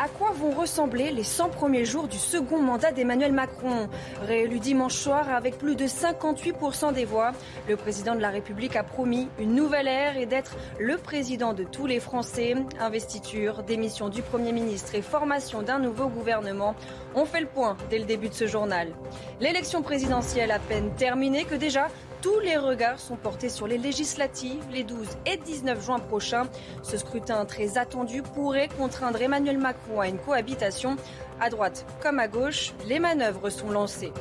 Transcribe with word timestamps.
À 0.00 0.06
quoi 0.06 0.30
vont 0.30 0.52
ressembler 0.52 1.10
les 1.10 1.24
100 1.24 1.48
premiers 1.48 1.84
jours 1.84 2.06
du 2.06 2.18
second 2.18 2.62
mandat 2.62 2.92
d'Emmanuel 2.92 3.32
Macron 3.32 3.88
Réélu 4.22 4.60
dimanche 4.60 4.94
soir 4.94 5.28
avec 5.28 5.58
plus 5.58 5.74
de 5.74 5.86
58% 5.86 6.92
des 6.92 7.04
voix, 7.04 7.32
le 7.68 7.76
président 7.76 8.14
de 8.14 8.20
la 8.20 8.30
République 8.30 8.76
a 8.76 8.84
promis 8.84 9.28
une 9.40 9.56
nouvelle 9.56 9.88
ère 9.88 10.16
et 10.16 10.26
d'être 10.26 10.56
le 10.78 10.98
président 10.98 11.52
de 11.52 11.64
tous 11.64 11.86
les 11.86 11.98
Français. 11.98 12.54
Investiture, 12.78 13.64
démission 13.64 14.08
du 14.08 14.22
Premier 14.22 14.52
ministre 14.52 14.94
et 14.94 15.02
formation 15.02 15.62
d'un 15.62 15.80
nouveau 15.80 16.06
gouvernement. 16.06 16.76
On 17.16 17.24
fait 17.24 17.40
le 17.40 17.48
point 17.48 17.76
dès 17.90 17.98
le 17.98 18.04
début 18.04 18.28
de 18.28 18.34
ce 18.34 18.46
journal. 18.46 18.92
L'élection 19.40 19.82
présidentielle 19.82 20.52
à 20.52 20.60
peine 20.60 20.92
terminée 20.94 21.44
que 21.44 21.56
déjà 21.56 21.88
tous 22.20 22.40
les 22.40 22.56
regards 22.56 22.98
sont 22.98 23.16
portés 23.16 23.48
sur 23.48 23.66
les 23.66 23.78
législatives 23.78 24.64
les 24.72 24.82
12 24.82 25.06
et 25.26 25.36
19 25.36 25.84
juin 25.84 25.98
prochains. 25.98 26.46
Ce 26.82 26.96
scrutin 26.96 27.44
très 27.44 27.78
attendu 27.78 28.22
pourrait 28.22 28.68
contraindre 28.76 29.20
Emmanuel 29.20 29.58
Macron 29.58 30.00
à 30.00 30.08
une 30.08 30.18
cohabitation. 30.18 30.96
À 31.40 31.50
droite 31.50 31.86
comme 32.02 32.18
à 32.18 32.28
gauche, 32.28 32.74
les 32.86 32.98
manœuvres 32.98 33.50
sont 33.50 33.70
lancées. 33.70 34.12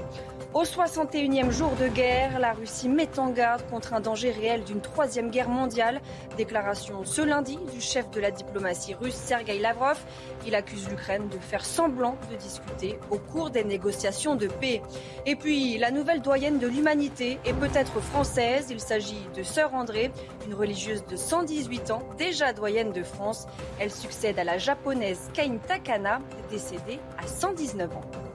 Au 0.54 0.64
61e 0.64 1.52
jour 1.52 1.72
de 1.76 1.88
guerre, 1.88 2.40
la 2.40 2.54
Russie 2.54 2.88
met 2.88 3.20
en 3.20 3.30
garde 3.30 3.62
contre 3.70 3.94
un 3.94 4.00
danger 4.00 4.32
réel 4.32 4.64
d'une 4.64 4.80
troisième 4.80 5.30
guerre 5.30 5.50
mondiale. 5.50 6.02
Déclaration 6.38 7.04
ce 7.04 7.22
lundi 7.22 7.60
du 7.74 7.82
chef 7.82 8.10
de 8.12 8.22
la 8.22 8.32
diplomatie 8.32 8.96
russe 8.96 9.14
Sergei 9.14 9.60
Lavrov. 9.60 10.00
Il 10.48 10.56
accuse 10.56 10.90
l'Ukraine 10.90 11.28
de 11.28 11.38
faire 11.38 11.66
semblant 11.66 12.16
de 12.32 12.38
discuter 12.38 12.98
au 13.12 13.18
cours 13.18 13.50
des 13.50 13.66
négociations 13.66 14.36
de 14.36 14.48
paix. 14.48 14.82
Et 15.26 15.36
puis, 15.36 15.78
la 15.78 15.92
nouvelle 15.92 16.22
doyenne 16.22 16.60
de 16.60 16.68
l'humanité 16.68 17.40
est 17.44 17.54
peut-être 17.54 18.00
française. 18.00 18.68
Il 18.72 18.80
s'agit 18.80 19.28
de 19.36 19.44
Sœur 19.44 19.74
André, 19.74 20.12
une 20.48 20.54
religieuse 20.54 21.06
de 21.06 21.18
118 21.18 21.92
ans, 21.92 22.04
déjà 22.18 22.54
doyenne 22.54 22.94
de 22.94 23.04
France. 23.04 23.48
Elle 23.80 23.92
succède 23.92 24.40
à 24.40 24.46
la 24.46 24.58
japonaise 24.58 25.30
Kain 25.34 25.58
Takana, 25.68 26.20
décédée 26.50 27.00
à 27.22 27.28
119 27.28 27.92
ans. 27.98 28.27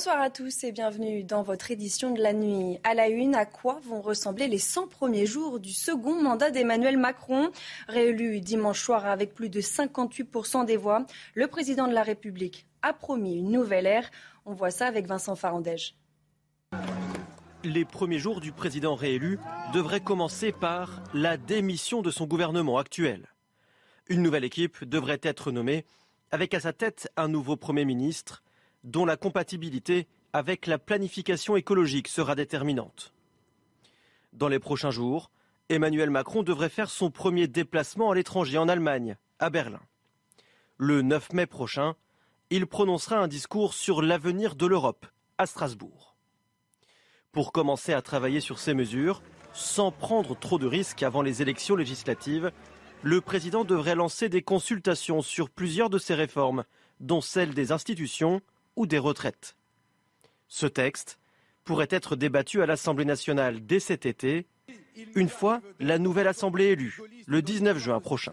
Bonsoir 0.00 0.22
à 0.22 0.30
tous 0.30 0.64
et 0.64 0.72
bienvenue 0.72 1.24
dans 1.24 1.42
votre 1.42 1.70
édition 1.70 2.10
de 2.10 2.22
la 2.22 2.32
nuit. 2.32 2.78
À 2.84 2.94
la 2.94 3.08
une, 3.08 3.34
à 3.34 3.44
quoi 3.44 3.80
vont 3.84 4.00
ressembler 4.00 4.48
les 4.48 4.56
100 4.56 4.86
premiers 4.86 5.26
jours 5.26 5.60
du 5.60 5.74
second 5.74 6.22
mandat 6.22 6.50
d'Emmanuel 6.50 6.96
Macron? 6.96 7.50
Réélu 7.86 8.40
dimanche 8.40 8.82
soir 8.82 9.04
avec 9.04 9.34
plus 9.34 9.50
de 9.50 9.60
58% 9.60 10.64
des 10.64 10.78
voix, 10.78 11.04
le 11.34 11.48
président 11.48 11.86
de 11.86 11.92
la 11.92 12.02
République 12.02 12.66
a 12.80 12.94
promis 12.94 13.36
une 13.36 13.50
nouvelle 13.50 13.84
ère. 13.84 14.10
On 14.46 14.54
voit 14.54 14.70
ça 14.70 14.86
avec 14.86 15.06
Vincent 15.06 15.36
Farandège. 15.36 15.96
Les 17.62 17.84
premiers 17.84 18.18
jours 18.18 18.40
du 18.40 18.52
président 18.52 18.94
réélu 18.94 19.38
devraient 19.74 20.00
commencer 20.00 20.50
par 20.50 21.02
la 21.12 21.36
démission 21.36 22.00
de 22.00 22.10
son 22.10 22.24
gouvernement 22.24 22.78
actuel. 22.78 23.28
Une 24.08 24.22
nouvelle 24.22 24.44
équipe 24.44 24.82
devrait 24.82 25.20
être 25.22 25.52
nommée 25.52 25.84
avec 26.30 26.54
à 26.54 26.60
sa 26.60 26.72
tête 26.72 27.12
un 27.18 27.28
nouveau 27.28 27.56
Premier 27.56 27.84
ministre 27.84 28.42
dont 28.84 29.04
la 29.04 29.16
compatibilité 29.16 30.06
avec 30.32 30.66
la 30.66 30.78
planification 30.78 31.56
écologique 31.56 32.08
sera 32.08 32.34
déterminante. 32.34 33.12
Dans 34.32 34.48
les 34.48 34.58
prochains 34.58 34.90
jours, 34.90 35.30
Emmanuel 35.68 36.10
Macron 36.10 36.42
devrait 36.42 36.68
faire 36.68 36.90
son 36.90 37.10
premier 37.10 37.48
déplacement 37.48 38.10
à 38.10 38.14
l'étranger 38.14 38.58
en 38.58 38.68
Allemagne, 38.68 39.16
à 39.38 39.50
Berlin. 39.50 39.80
Le 40.76 41.02
9 41.02 41.32
mai 41.32 41.46
prochain, 41.46 41.94
il 42.50 42.66
prononcera 42.66 43.18
un 43.18 43.28
discours 43.28 43.74
sur 43.74 44.02
l'avenir 44.02 44.54
de 44.56 44.66
l'Europe 44.66 45.06
à 45.38 45.46
Strasbourg. 45.46 46.16
Pour 47.32 47.52
commencer 47.52 47.92
à 47.92 48.02
travailler 48.02 48.40
sur 48.40 48.58
ces 48.58 48.74
mesures, 48.74 49.22
sans 49.52 49.92
prendre 49.92 50.38
trop 50.38 50.58
de 50.58 50.66
risques 50.66 51.02
avant 51.02 51.22
les 51.22 51.42
élections 51.42 51.76
législatives, 51.76 52.50
le 53.02 53.20
président 53.20 53.64
devrait 53.64 53.94
lancer 53.94 54.28
des 54.28 54.42
consultations 54.42 55.22
sur 55.22 55.48
plusieurs 55.50 55.90
de 55.90 55.98
ces 55.98 56.14
réformes, 56.14 56.64
dont 56.98 57.20
celle 57.20 57.54
des 57.54 57.72
institutions, 57.72 58.42
ou 58.76 58.86
des 58.86 58.98
retraites. 58.98 59.56
Ce 60.48 60.66
texte 60.66 61.18
pourrait 61.64 61.88
être 61.90 62.16
débattu 62.16 62.62
à 62.62 62.66
l'Assemblée 62.66 63.04
nationale 63.04 63.64
dès 63.64 63.80
cet 63.80 64.06
été, 64.06 64.46
une 65.14 65.28
fois 65.28 65.60
la 65.78 65.98
nouvelle 65.98 66.26
Assemblée 66.26 66.66
élue, 66.66 66.98
le 67.26 67.42
19 67.42 67.78
juin 67.78 68.00
prochain. 68.00 68.32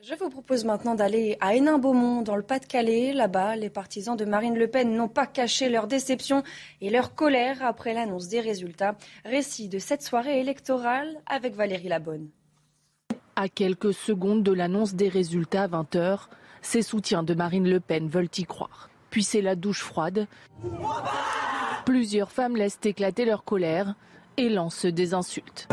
Je 0.00 0.14
vous 0.14 0.28
propose 0.28 0.66
maintenant 0.66 0.94
d'aller 0.94 1.38
à 1.40 1.54
Hénin-Beaumont, 1.54 2.20
dans 2.20 2.36
le 2.36 2.42
Pas-de-Calais. 2.42 3.14
Là-bas, 3.14 3.56
les 3.56 3.70
partisans 3.70 4.16
de 4.16 4.26
Marine 4.26 4.54
Le 4.54 4.68
Pen 4.68 4.94
n'ont 4.94 5.08
pas 5.08 5.26
caché 5.26 5.70
leur 5.70 5.86
déception 5.86 6.42
et 6.82 6.90
leur 6.90 7.14
colère 7.14 7.64
après 7.64 7.94
l'annonce 7.94 8.28
des 8.28 8.40
résultats. 8.40 8.96
Récit 9.24 9.68
de 9.68 9.78
cette 9.78 10.02
soirée 10.02 10.40
électorale 10.40 11.22
avec 11.24 11.54
Valérie 11.54 11.88
Labonne. 11.88 12.28
À 13.36 13.48
quelques 13.48 13.94
secondes 13.94 14.42
de 14.42 14.52
l'annonce 14.52 14.94
des 14.94 15.08
résultats 15.08 15.62
à 15.62 15.68
20h, 15.68 16.26
ces 16.60 16.82
soutiens 16.82 17.22
de 17.22 17.32
Marine 17.32 17.68
Le 17.68 17.80
Pen 17.80 18.08
veulent 18.08 18.28
y 18.36 18.44
croire 18.44 18.90
puis 19.14 19.22
c'est 19.22 19.42
la 19.42 19.54
douche 19.54 19.84
froide. 19.84 20.26
Plusieurs 21.86 22.32
femmes 22.32 22.56
laissent 22.56 22.80
éclater 22.82 23.24
leur 23.24 23.44
colère 23.44 23.94
et 24.36 24.48
lancent 24.48 24.86
des 24.86 25.14
insultes. 25.14 25.68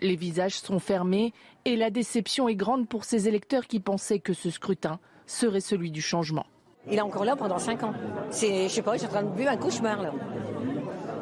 Les 0.00 0.14
visages 0.14 0.60
sont 0.60 0.78
fermés 0.78 1.34
et 1.64 1.74
la 1.74 1.90
déception 1.90 2.48
est 2.48 2.54
grande 2.54 2.88
pour 2.88 3.04
ces 3.04 3.26
électeurs 3.26 3.66
qui 3.66 3.80
pensaient 3.80 4.20
que 4.20 4.32
ce 4.32 4.50
scrutin 4.50 5.00
serait 5.26 5.60
celui 5.60 5.90
du 5.90 6.02
changement. 6.02 6.46
Il 6.88 6.98
est 6.98 7.00
encore 7.00 7.24
là 7.24 7.34
pendant 7.34 7.58
5 7.58 7.82
ans. 7.82 7.94
C'est, 8.30 8.68
je 8.68 8.74
sais 8.74 8.82
pas, 8.82 8.92
je 8.92 8.98
suis 8.98 9.08
en 9.08 9.10
train 9.10 9.22
de 9.24 9.36
vivre 9.36 9.50
un 9.50 9.56
cauchemar 9.56 10.00
là 10.00 10.12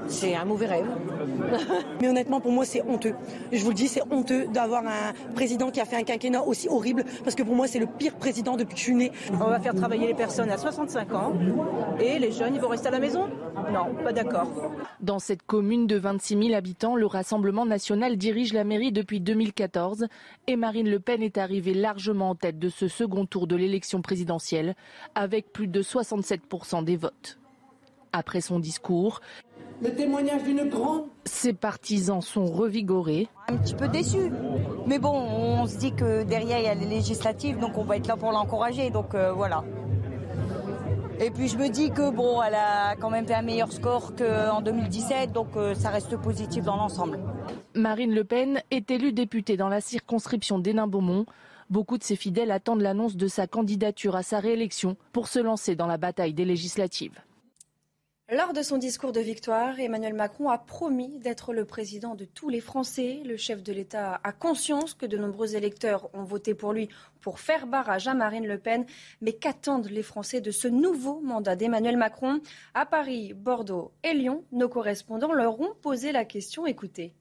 c'est 0.08 0.34
un 0.34 0.44
mauvais 0.44 0.66
rêve. 0.66 0.86
Mais 2.00 2.08
honnêtement, 2.08 2.40
pour 2.40 2.52
moi, 2.52 2.64
c'est 2.64 2.82
honteux. 2.82 3.14
Je 3.52 3.62
vous 3.62 3.70
le 3.70 3.74
dis, 3.74 3.88
c'est 3.88 4.02
honteux 4.10 4.46
d'avoir 4.48 4.86
un 4.86 5.12
président 5.34 5.70
qui 5.70 5.80
a 5.80 5.84
fait 5.84 5.96
un 5.96 6.02
quinquennat 6.02 6.42
aussi 6.42 6.68
horrible, 6.68 7.04
parce 7.24 7.34
que 7.34 7.42
pour 7.42 7.54
moi, 7.54 7.66
c'est 7.66 7.78
le 7.78 7.86
pire 7.86 8.16
président 8.16 8.56
depuis 8.56 8.74
que 8.74 8.80
je 8.80 8.84
suis 8.84 8.94
née. 8.94 9.12
On 9.32 9.48
va 9.48 9.60
faire 9.60 9.74
travailler 9.74 10.06
les 10.06 10.14
personnes 10.14 10.50
à 10.50 10.58
65 10.58 11.14
ans, 11.14 11.32
et 12.00 12.18
les 12.18 12.32
jeunes, 12.32 12.54
ils 12.54 12.60
vont 12.60 12.68
rester 12.68 12.88
à 12.88 12.92
la 12.92 12.98
maison? 12.98 13.28
Non, 13.72 13.94
pas 14.02 14.12
d'accord. 14.12 14.48
Dans 15.00 15.18
cette 15.18 15.42
commune 15.42 15.86
de 15.86 15.96
26 15.96 16.42
000 16.42 16.54
habitants, 16.54 16.96
le 16.96 17.06
Rassemblement 17.06 17.66
national 17.66 18.16
dirige 18.16 18.52
la 18.52 18.64
mairie 18.64 18.92
depuis 18.92 19.20
2014, 19.20 20.06
et 20.46 20.56
Marine 20.56 20.90
Le 20.90 21.00
Pen 21.00 21.22
est 21.22 21.38
arrivée 21.38 21.74
largement 21.74 22.30
en 22.30 22.34
tête 22.34 22.58
de 22.58 22.68
ce 22.68 22.88
second 22.88 23.26
tour 23.26 23.46
de 23.46 23.56
l'élection 23.56 24.02
présidentielle, 24.02 24.74
avec 25.14 25.52
plus 25.52 25.68
de 25.68 25.82
67% 25.82 26.84
des 26.84 26.96
votes. 26.96 27.38
Après 28.12 28.40
son 28.40 28.58
discours, 28.58 29.20
le 29.80 29.94
témoignage 29.94 30.42
d'une 30.44 30.68
grande... 30.68 31.04
Ses 31.24 31.52
partisans 31.52 32.20
sont 32.20 32.46
revigorés. 32.46 33.28
Un 33.48 33.56
petit 33.56 33.74
peu 33.74 33.88
déçus. 33.88 34.32
Mais 34.86 34.98
bon, 34.98 35.12
on 35.12 35.66
se 35.66 35.76
dit 35.76 35.92
que 35.92 36.22
derrière, 36.24 36.58
il 36.58 36.64
y 36.64 36.68
a 36.68 36.74
les 36.74 36.86
législatives, 36.86 37.58
donc 37.58 37.76
on 37.76 37.84
va 37.84 37.96
être 37.96 38.06
là 38.06 38.16
pour 38.16 38.32
l'encourager. 38.32 38.90
Donc 38.90 39.14
euh, 39.14 39.32
voilà. 39.32 39.62
Et 41.20 41.30
puis 41.30 41.48
je 41.48 41.58
me 41.58 41.68
dis 41.68 41.90
que 41.90 42.10
bon, 42.10 42.40
elle 42.42 42.54
a 42.54 42.94
quand 42.96 43.10
même 43.10 43.26
fait 43.26 43.34
un 43.34 43.42
meilleur 43.42 43.72
score 43.72 44.14
qu'en 44.14 44.60
2017, 44.62 45.32
donc 45.32 45.48
euh, 45.56 45.74
ça 45.74 45.90
reste 45.90 46.16
positif 46.16 46.64
dans 46.64 46.76
l'ensemble. 46.76 47.18
Marine 47.74 48.14
Le 48.14 48.24
Pen 48.24 48.62
est 48.70 48.90
élue 48.90 49.12
députée 49.12 49.56
dans 49.56 49.68
la 49.68 49.80
circonscription 49.80 50.58
d'Hénin-Beaumont. 50.58 51.26
Beaucoup 51.70 51.98
de 51.98 52.04
ses 52.04 52.16
fidèles 52.16 52.50
attendent 52.50 52.80
l'annonce 52.80 53.16
de 53.16 53.26
sa 53.26 53.46
candidature 53.46 54.16
à 54.16 54.22
sa 54.22 54.38
réélection 54.38 54.96
pour 55.12 55.28
se 55.28 55.40
lancer 55.40 55.74
dans 55.74 55.86
la 55.86 55.98
bataille 55.98 56.34
des 56.34 56.44
législatives. 56.44 57.18
Lors 58.30 58.52
de 58.52 58.60
son 58.60 58.76
discours 58.76 59.12
de 59.12 59.20
victoire, 59.20 59.80
Emmanuel 59.80 60.12
Macron 60.12 60.50
a 60.50 60.58
promis 60.58 61.18
d'être 61.18 61.54
le 61.54 61.64
président 61.64 62.14
de 62.14 62.26
tous 62.26 62.50
les 62.50 62.60
Français. 62.60 63.22
Le 63.24 63.38
chef 63.38 63.62
de 63.62 63.72
l'État 63.72 64.20
a 64.22 64.32
conscience 64.32 64.92
que 64.92 65.06
de 65.06 65.16
nombreux 65.16 65.56
électeurs 65.56 66.10
ont 66.12 66.24
voté 66.24 66.52
pour 66.52 66.74
lui 66.74 66.90
pour 67.22 67.40
faire 67.40 67.66
barrage 67.66 68.06
à 68.06 68.12
Marine 68.12 68.46
Le 68.46 68.58
Pen. 68.58 68.84
Mais 69.22 69.32
qu'attendent 69.32 69.88
les 69.88 70.02
Français 70.02 70.42
de 70.42 70.50
ce 70.50 70.68
nouveau 70.68 71.20
mandat 71.20 71.56
d'Emmanuel 71.56 71.96
Macron? 71.96 72.42
À 72.74 72.84
Paris, 72.84 73.32
Bordeaux 73.32 73.92
et 74.04 74.12
Lyon, 74.12 74.44
nos 74.52 74.68
correspondants 74.68 75.32
leur 75.32 75.58
ont 75.58 75.72
posé 75.80 76.12
la 76.12 76.26
question. 76.26 76.66
Écoutez. 76.66 77.14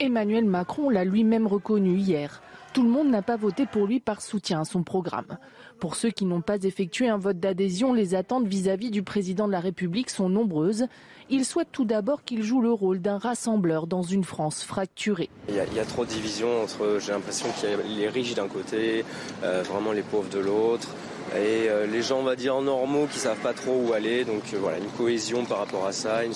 Emmanuel 0.00 0.44
Macron 0.44 0.90
l'a 0.90 1.06
lui-même 1.06 1.46
reconnu 1.46 1.96
hier. 1.96 2.42
Tout 2.74 2.82
le 2.82 2.90
monde 2.90 3.08
n'a 3.08 3.22
pas 3.22 3.36
voté 3.36 3.64
pour 3.64 3.86
lui 3.86 4.00
par 4.00 4.20
soutien 4.20 4.60
à 4.60 4.64
son 4.66 4.82
programme. 4.82 5.38
Pour 5.80 5.94
ceux 5.94 6.10
qui 6.10 6.24
n'ont 6.24 6.40
pas 6.40 6.56
effectué 6.64 7.08
un 7.08 7.18
vote 7.18 7.38
d'adhésion, 7.38 7.92
les 7.92 8.16
attentes 8.16 8.48
vis-à-vis 8.48 8.90
du 8.90 9.04
président 9.04 9.46
de 9.46 9.52
la 9.52 9.60
République 9.60 10.10
sont 10.10 10.28
nombreuses. 10.28 10.86
Il 11.30 11.44
souhaite 11.44 11.68
tout 11.70 11.84
d'abord 11.84 12.24
qu'il 12.24 12.42
joue 12.42 12.60
le 12.60 12.72
rôle 12.72 13.00
d'un 13.00 13.18
rassembleur 13.18 13.86
dans 13.86 14.02
une 14.02 14.24
France 14.24 14.64
fracturée. 14.64 15.30
Il 15.48 15.54
y 15.54 15.78
a, 15.78 15.84
trop 15.84 16.04
de 16.04 16.10
divisions 16.10 16.62
entre, 16.62 16.98
j'ai 16.98 17.12
l'impression 17.12 17.46
qu'il 17.52 17.70
y 17.70 17.72
a 17.72 17.76
les 18.00 18.08
riches 18.08 18.34
d'un 18.34 18.48
côté, 18.48 19.04
euh, 19.44 19.62
vraiment 19.62 19.92
les 19.92 20.02
pauvres 20.02 20.28
de 20.30 20.40
l'autre. 20.40 20.88
et 21.36 21.68
euh, 21.68 21.86
les 21.86 22.02
gens, 22.02 22.18
on 22.18 22.24
va 22.24 22.34
dire, 22.34 22.60
normaux 22.60 23.06
qui 23.06 23.20
savent 23.20 23.38
pas 23.38 23.52
trop 23.52 23.80
où 23.86 23.92
aller. 23.92 24.24
Donc 24.24 24.42
euh, 24.54 24.58
voilà, 24.60 24.78
une 24.78 24.90
cohésion 24.96 25.44
par 25.44 25.58
rapport 25.58 25.86
à 25.86 25.92
ça, 25.92 26.24
une 26.24 26.34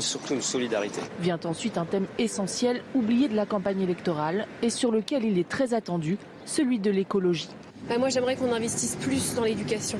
surtout 0.00 0.34
une 0.34 0.42
solidarité. 0.42 1.00
Vient 1.20 1.40
ensuite 1.44 1.78
un 1.78 1.86
thème 1.86 2.06
essentiel, 2.18 2.82
oublié 2.94 3.28
de 3.28 3.36
la 3.36 3.46
campagne 3.46 3.80
électorale 3.80 4.46
et 4.60 4.68
sur 4.68 4.90
lequel 4.90 5.24
il 5.24 5.38
est 5.38 5.48
très 5.48 5.72
attendu, 5.72 6.18
celui 6.44 6.78
de 6.78 6.90
l'écologie. 6.90 7.48
Bah, 7.88 7.98
moi, 7.98 8.08
j'aimerais 8.08 8.36
qu'on 8.36 8.52
investisse 8.52 8.96
plus 8.96 9.34
dans 9.34 9.44
l'éducation 9.44 9.98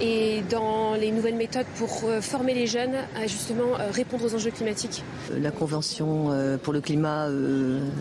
et 0.00 0.42
dans 0.48 0.94
les 0.94 1.10
nouvelles 1.10 1.34
méthodes 1.34 1.66
pour 1.76 2.04
euh, 2.04 2.20
former 2.20 2.54
les 2.54 2.68
jeunes 2.68 2.94
à 3.16 3.26
justement 3.26 3.72
répondre 3.90 4.24
aux 4.24 4.34
enjeux 4.34 4.52
climatiques. 4.52 5.02
La 5.36 5.50
convention 5.50 6.30
pour 6.62 6.72
le 6.72 6.80
climat, 6.80 7.28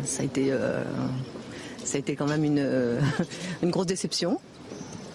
ça 0.04 0.22
a 0.22 0.26
été, 0.26 0.54
ça 1.84 1.96
a 1.96 2.00
été 2.00 2.16
quand 2.16 2.28
même 2.28 2.44
une, 2.44 3.00
une 3.64 3.72
grosse 3.72 3.88
déception. 3.88 4.40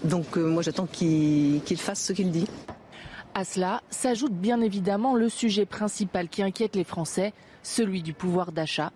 Donc 0.05 0.37
euh, 0.37 0.45
moi 0.45 0.63
j'attends 0.63 0.87
qu'il 0.87 1.63
fasse 1.77 2.03
ce 2.03 2.13
qu'il 2.13 2.31
dit. 2.31 2.47
À 3.35 3.45
cela 3.45 3.83
s'ajoute 3.91 4.33
bien 4.33 4.61
évidemment 4.61 5.15
le 5.15 5.29
sujet 5.29 5.65
principal 5.65 6.29
qui 6.29 6.43
inquiète 6.43 6.77
les 6.77 6.85
Français, 6.85 7.33
celui 7.63 8.03
du 8.03 8.13
pouvoir 8.13 8.53
d'achat. 8.53 8.93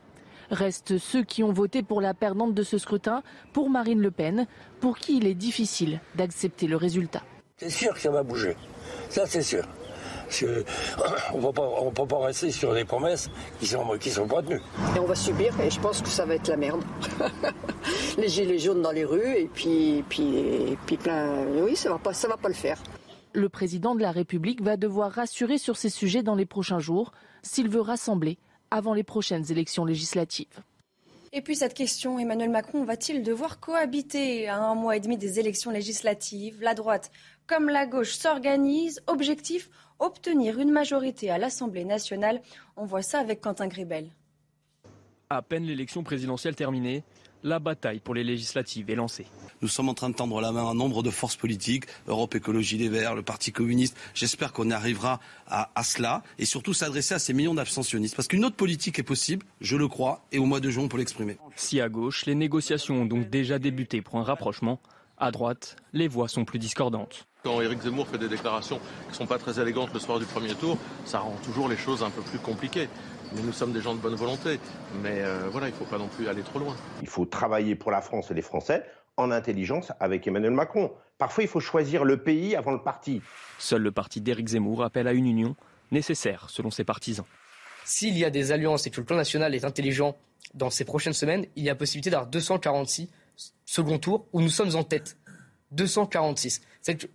Restent 0.50 0.98
ceux 0.98 1.24
qui 1.24 1.42
ont 1.42 1.52
voté 1.52 1.82
pour 1.82 2.00
la 2.00 2.14
perdante 2.14 2.54
de 2.54 2.62
ce 2.62 2.78
scrutin, 2.78 3.22
pour 3.52 3.70
Marine 3.70 4.00
Le 4.00 4.10
Pen, 4.10 4.46
pour 4.80 4.98
qui 4.98 5.18
il 5.18 5.26
est 5.26 5.34
difficile 5.34 6.00
d'accepter 6.14 6.66
le 6.66 6.76
résultat. 6.76 7.22
C'est 7.56 7.70
sûr 7.70 7.94
que 7.94 8.00
ça 8.00 8.10
va 8.10 8.22
bouger. 8.22 8.56
Ça, 9.08 9.26
c'est 9.26 9.42
sûr. 9.42 9.64
on 11.34 11.38
ne 11.38 11.90
peut 11.90 12.06
pas 12.06 12.18
rester 12.18 12.50
sur 12.50 12.74
des 12.74 12.84
promesses 12.84 13.30
qui 13.60 13.66
sont, 13.66 13.84
qui 13.98 14.10
sont 14.10 14.26
pas 14.26 14.42
tenues. 14.42 14.60
Et 14.94 14.98
on 14.98 15.06
va 15.06 15.14
subir, 15.14 15.58
et 15.60 15.70
je 15.70 15.80
pense 15.80 16.02
que 16.02 16.08
ça 16.08 16.24
va 16.24 16.34
être 16.34 16.48
la 16.48 16.56
merde. 16.56 16.82
les 18.18 18.28
gilets 18.28 18.58
jaunes 18.58 18.82
dans 18.82 18.92
les 18.92 19.04
rues, 19.04 19.36
et 19.36 19.50
puis, 19.52 20.04
puis, 20.08 20.76
puis 20.86 20.96
plein. 20.96 21.44
Oui, 21.62 21.76
ça 21.76 21.90
va 21.90 21.98
pas, 21.98 22.12
ça 22.12 22.28
va 22.28 22.36
pas 22.36 22.48
le 22.48 22.54
faire. 22.54 22.78
Le 23.32 23.48
président 23.48 23.94
de 23.94 24.00
la 24.00 24.12
République 24.12 24.62
va 24.62 24.76
devoir 24.76 25.12
rassurer 25.12 25.58
sur 25.58 25.76
ces 25.76 25.90
sujets 25.90 26.22
dans 26.22 26.34
les 26.34 26.46
prochains 26.46 26.78
jours 26.78 27.12
s'il 27.42 27.68
veut 27.68 27.80
rassembler 27.80 28.38
avant 28.70 28.94
les 28.94 29.04
prochaines 29.04 29.50
élections 29.50 29.84
législatives. 29.84 30.62
Et 31.32 31.42
puis 31.42 31.56
cette 31.56 31.74
question, 31.74 32.18
Emmanuel 32.18 32.50
Macron 32.50 32.84
va-t-il 32.84 33.22
devoir 33.22 33.60
cohabiter 33.60 34.48
à 34.48 34.58
un 34.58 34.74
mois 34.74 34.96
et 34.96 35.00
demi 35.00 35.18
des 35.18 35.38
élections 35.38 35.70
législatives? 35.70 36.62
La 36.62 36.74
droite 36.74 37.10
comme 37.46 37.68
la 37.68 37.86
gauche 37.86 38.12
s'organisent. 38.12 39.02
Objectif 39.06 39.70
obtenir 39.98 40.58
une 40.58 40.70
majorité 40.70 41.30
à 41.30 41.38
l'Assemblée 41.38 41.84
nationale. 41.84 42.40
On 42.76 42.84
voit 42.84 43.02
ça 43.02 43.20
avec 43.20 43.40
Quentin 43.40 43.68
Gribel. 43.68 44.08
À 45.30 45.42
peine 45.42 45.64
l'élection 45.64 46.02
présidentielle 46.02 46.54
terminée, 46.54 47.02
la 47.46 47.58
bataille 47.58 48.00
pour 48.00 48.14
les 48.14 48.24
législatives 48.24 48.90
est 48.90 48.94
lancée. 48.94 49.26
Nous 49.62 49.68
sommes 49.68 49.88
en 49.88 49.94
train 49.94 50.10
de 50.10 50.14
tendre 50.14 50.40
la 50.40 50.52
main 50.52 50.66
à 50.66 50.70
un 50.70 50.74
nombre 50.74 51.02
de 51.02 51.10
forces 51.10 51.36
politiques, 51.36 51.84
Europe 52.08 52.34
Écologie 52.34 52.76
Les 52.76 52.88
Verts, 52.88 53.14
le 53.14 53.22
Parti 53.22 53.52
communiste. 53.52 53.96
J'espère 54.14 54.52
qu'on 54.52 54.70
arrivera 54.70 55.20
à, 55.46 55.70
à, 55.74 55.82
cela 55.82 56.22
et 56.38 56.44
surtout 56.44 56.74
s'adresser 56.74 57.14
à 57.14 57.18
ces 57.18 57.32
millions 57.32 57.54
d'abstentionnistes. 57.54 58.16
Parce 58.16 58.28
qu'une 58.28 58.44
autre 58.44 58.56
politique 58.56 58.98
est 58.98 59.04
possible, 59.04 59.46
je 59.60 59.76
le 59.76 59.88
crois, 59.88 60.26
et 60.32 60.38
au 60.38 60.44
mois 60.44 60.60
de 60.60 60.68
juin, 60.70 60.84
on 60.84 60.88
peut 60.88 60.98
l'exprimer. 60.98 61.38
Si 61.54 61.80
à 61.80 61.88
gauche, 61.88 62.26
les 62.26 62.34
négociations 62.34 63.02
ont 63.02 63.06
donc 63.06 63.30
déjà 63.30 63.58
débuté 63.58 64.02
pour 64.02 64.16
un 64.16 64.24
rapprochement, 64.24 64.80
à 65.18 65.30
droite, 65.30 65.76
les 65.92 66.08
voix 66.08 66.28
sont 66.28 66.44
plus 66.44 66.58
discordantes. 66.58 67.26
Quand 67.42 67.60
Éric 67.60 67.82
Zemmour 67.82 68.08
fait 68.08 68.18
des 68.18 68.28
déclarations 68.28 68.78
qui 69.04 69.10
ne 69.10 69.14
sont 69.14 69.26
pas 69.26 69.38
très 69.38 69.60
élégantes 69.60 69.92
le 69.94 70.00
soir 70.00 70.18
du 70.18 70.24
premier 70.24 70.54
tour, 70.54 70.78
ça 71.04 71.20
rend 71.20 71.36
toujours 71.44 71.68
les 71.68 71.76
choses 71.76 72.02
un 72.02 72.10
peu 72.10 72.22
plus 72.22 72.38
compliquées. 72.38 72.88
Mais 73.34 73.42
nous 73.42 73.52
sommes 73.52 73.72
des 73.72 73.80
gens 73.80 73.94
de 73.94 74.00
bonne 74.00 74.14
volonté. 74.14 74.58
Mais 75.02 75.22
euh, 75.22 75.48
voilà, 75.50 75.68
il 75.68 75.72
ne 75.72 75.76
faut 75.76 75.84
pas 75.84 75.98
non 75.98 76.08
plus 76.08 76.28
aller 76.28 76.42
trop 76.42 76.58
loin. 76.58 76.74
Il 77.02 77.08
faut 77.08 77.24
travailler 77.24 77.74
pour 77.74 77.90
la 77.90 78.00
France 78.00 78.30
et 78.30 78.34
les 78.34 78.42
Français 78.42 78.84
en 79.16 79.30
intelligence 79.30 79.92
avec 80.00 80.26
Emmanuel 80.26 80.52
Macron. 80.52 80.90
Parfois, 81.18 81.44
il 81.44 81.48
faut 81.48 81.60
choisir 81.60 82.04
le 82.04 82.18
pays 82.18 82.56
avant 82.56 82.72
le 82.72 82.82
parti. 82.82 83.22
Seul 83.58 83.82
le 83.82 83.92
parti 83.92 84.20
d'Éric 84.20 84.48
Zemmour 84.48 84.82
appelle 84.82 85.08
à 85.08 85.12
une 85.12 85.26
union 85.26 85.56
nécessaire, 85.92 86.46
selon 86.50 86.70
ses 86.70 86.84
partisans. 86.84 87.24
S'il 87.84 88.18
y 88.18 88.24
a 88.24 88.30
des 88.30 88.52
alliances 88.52 88.86
et 88.86 88.90
que 88.90 89.00
le 89.00 89.06
plan 89.06 89.16
national 89.16 89.54
est 89.54 89.64
intelligent 89.64 90.16
dans 90.54 90.70
ces 90.70 90.84
prochaines 90.84 91.12
semaines, 91.12 91.46
il 91.54 91.64
y 91.64 91.70
a 91.70 91.74
possibilité 91.74 92.10
d'avoir 92.10 92.28
246 92.28 93.08
second 93.64 93.98
tour 93.98 94.26
où 94.32 94.40
nous 94.40 94.48
sommes 94.48 94.74
en 94.76 94.84
tête. 94.84 95.16
246. 95.72 96.62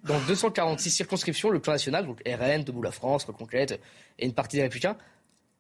Dans 0.04 0.20
246 0.28 0.92
circonscriptions, 0.92 1.50
le 1.50 1.60
plan 1.60 1.74
national, 1.74 2.06
donc 2.06 2.22
RN, 2.28 2.64
Debout 2.64 2.82
la 2.82 2.92
France, 2.92 3.26
Reconquête 3.26 3.80
et 4.20 4.26
une 4.26 4.34
partie 4.34 4.58
des 4.58 4.64
Républicains, 4.64 4.98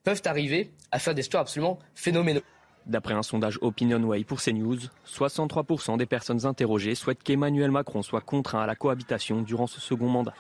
peuvent 0.04 0.22
arriver 0.25 0.72
à 0.92 1.00
faire 1.00 1.16
des 1.16 1.22
scores 1.22 1.42
absolument 1.42 1.80
phénoménaux. 1.96 2.42
D'après 2.88 3.13
un 3.13 3.24
sondage 3.24 3.60
OpinionWay 3.62 4.24
pour 4.24 4.42
CNews, 4.42 4.80
63% 5.08 5.98
des 5.98 6.08
personnes 6.08 6.46
interrogées 6.46 6.96
souhaitent 6.96 7.24
qu'Emmanuel 7.24 7.72
Macron 7.72 8.02
soit 8.02 8.22
contraint 8.22 8.62
à 8.62 8.66
la 8.66 8.75
cohabitation 8.75 9.42
durant 9.42 9.68
ce 9.68 9.80
second 9.80 10.10
mandat. 10.10 10.34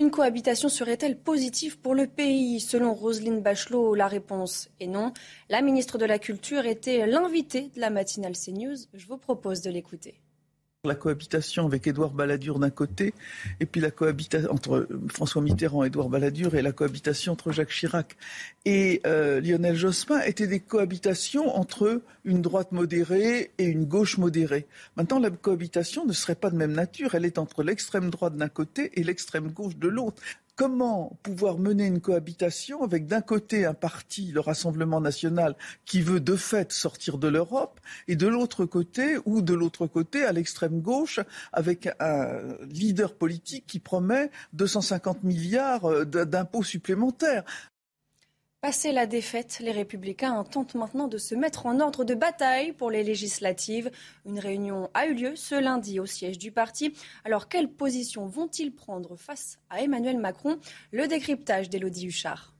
Une 0.00 0.10
cohabitation 0.10 0.68
serait-elle 0.68 1.20
positive 1.20 1.78
pour 1.78 1.94
le 1.94 2.08
pays? 2.08 2.58
Selon 2.58 2.94
Roselyne 2.94 3.40
Bachelot, 3.40 3.94
la 3.94 4.08
réponse 4.08 4.68
est 4.80 4.88
non. 4.88 5.12
La 5.48 5.62
ministre 5.62 5.98
de 5.98 6.04
la 6.04 6.18
Culture 6.18 6.66
était 6.66 7.06
l'invitée 7.06 7.70
de 7.76 7.80
la 7.80 7.90
matinale 7.90 8.34
CNews. 8.36 8.76
Je 8.92 9.06
vous 9.06 9.18
propose 9.18 9.60
de 9.60 9.70
l'écouter 9.70 10.23
la 10.84 10.94
cohabitation 10.94 11.66
avec 11.66 11.86
Édouard 11.86 12.10
Balladur 12.10 12.58
d'un 12.58 12.70
côté, 12.70 13.14
et 13.60 13.66
puis 13.66 13.80
la 13.80 13.90
cohabitation 13.90 14.52
entre 14.52 14.88
François 15.08 15.42
Mitterrand 15.42 15.84
et 15.84 15.88
Édouard 15.88 16.08
Balladur, 16.08 16.54
et 16.54 16.62
la 16.62 16.72
cohabitation 16.72 17.32
entre 17.32 17.52
Jacques 17.52 17.70
Chirac 17.70 18.16
et 18.64 19.00
euh, 19.06 19.40
Lionel 19.40 19.76
Jospin 19.76 20.20
étaient 20.20 20.46
des 20.46 20.60
cohabitations 20.60 21.54
entre 21.56 22.02
une 22.24 22.40
droite 22.40 22.72
modérée 22.72 23.50
et 23.58 23.64
une 23.64 23.84
gauche 23.84 24.18
modérée. 24.18 24.66
Maintenant, 24.96 25.18
la 25.18 25.30
cohabitation 25.30 26.06
ne 26.06 26.12
serait 26.12 26.34
pas 26.34 26.50
de 26.50 26.56
même 26.56 26.72
nature. 26.72 27.14
Elle 27.14 27.26
est 27.26 27.38
entre 27.38 27.62
l'extrême 27.62 28.10
droite 28.10 28.36
d'un 28.36 28.48
côté 28.48 28.90
et 28.94 29.04
l'extrême 29.04 29.48
gauche 29.48 29.76
de 29.76 29.88
l'autre 29.88 30.22
comment 30.56 31.18
pouvoir 31.22 31.58
mener 31.58 31.86
une 31.86 32.00
cohabitation 32.00 32.82
avec 32.82 33.06
d'un 33.06 33.20
côté 33.20 33.64
un 33.64 33.74
parti, 33.74 34.30
le 34.32 34.40
Rassemblement 34.40 35.00
national, 35.00 35.56
qui 35.84 36.00
veut 36.00 36.20
de 36.20 36.36
fait 36.36 36.72
sortir 36.72 37.18
de 37.18 37.28
l'Europe, 37.28 37.80
et 38.08 38.16
de 38.16 38.26
l'autre 38.26 38.64
côté, 38.64 39.16
ou 39.24 39.42
de 39.42 39.54
l'autre 39.54 39.86
côté, 39.86 40.24
à 40.24 40.32
l'extrême 40.32 40.80
gauche, 40.80 41.20
avec 41.52 41.88
un 42.00 42.40
leader 42.68 43.14
politique 43.14 43.66
qui 43.66 43.80
promet 43.80 44.30
250 44.52 45.24
milliards 45.24 45.86
euh, 45.86 46.04
d'impôts 46.04 46.62
supplémentaires? 46.62 47.44
Passé 48.64 48.92
la 48.92 49.04
défaite, 49.04 49.58
les 49.60 49.72
républicains 49.72 50.42
tentent 50.42 50.74
maintenant 50.74 51.06
de 51.06 51.18
se 51.18 51.34
mettre 51.34 51.66
en 51.66 51.80
ordre 51.80 52.02
de 52.02 52.14
bataille 52.14 52.72
pour 52.72 52.90
les 52.90 53.02
législatives. 53.02 53.90
Une 54.24 54.38
réunion 54.38 54.88
a 54.94 55.06
eu 55.06 55.12
lieu 55.12 55.36
ce 55.36 55.54
lundi 55.54 56.00
au 56.00 56.06
siège 56.06 56.38
du 56.38 56.50
parti. 56.50 56.94
Alors, 57.26 57.50
quelle 57.50 57.68
position 57.68 58.26
vont-ils 58.26 58.74
prendre 58.74 59.16
face 59.16 59.58
à 59.68 59.82
Emmanuel 59.82 60.16
Macron? 60.16 60.58
Le 60.92 61.06
décryptage 61.06 61.68
d'Élodie 61.68 62.06
Huchard. 62.06 62.53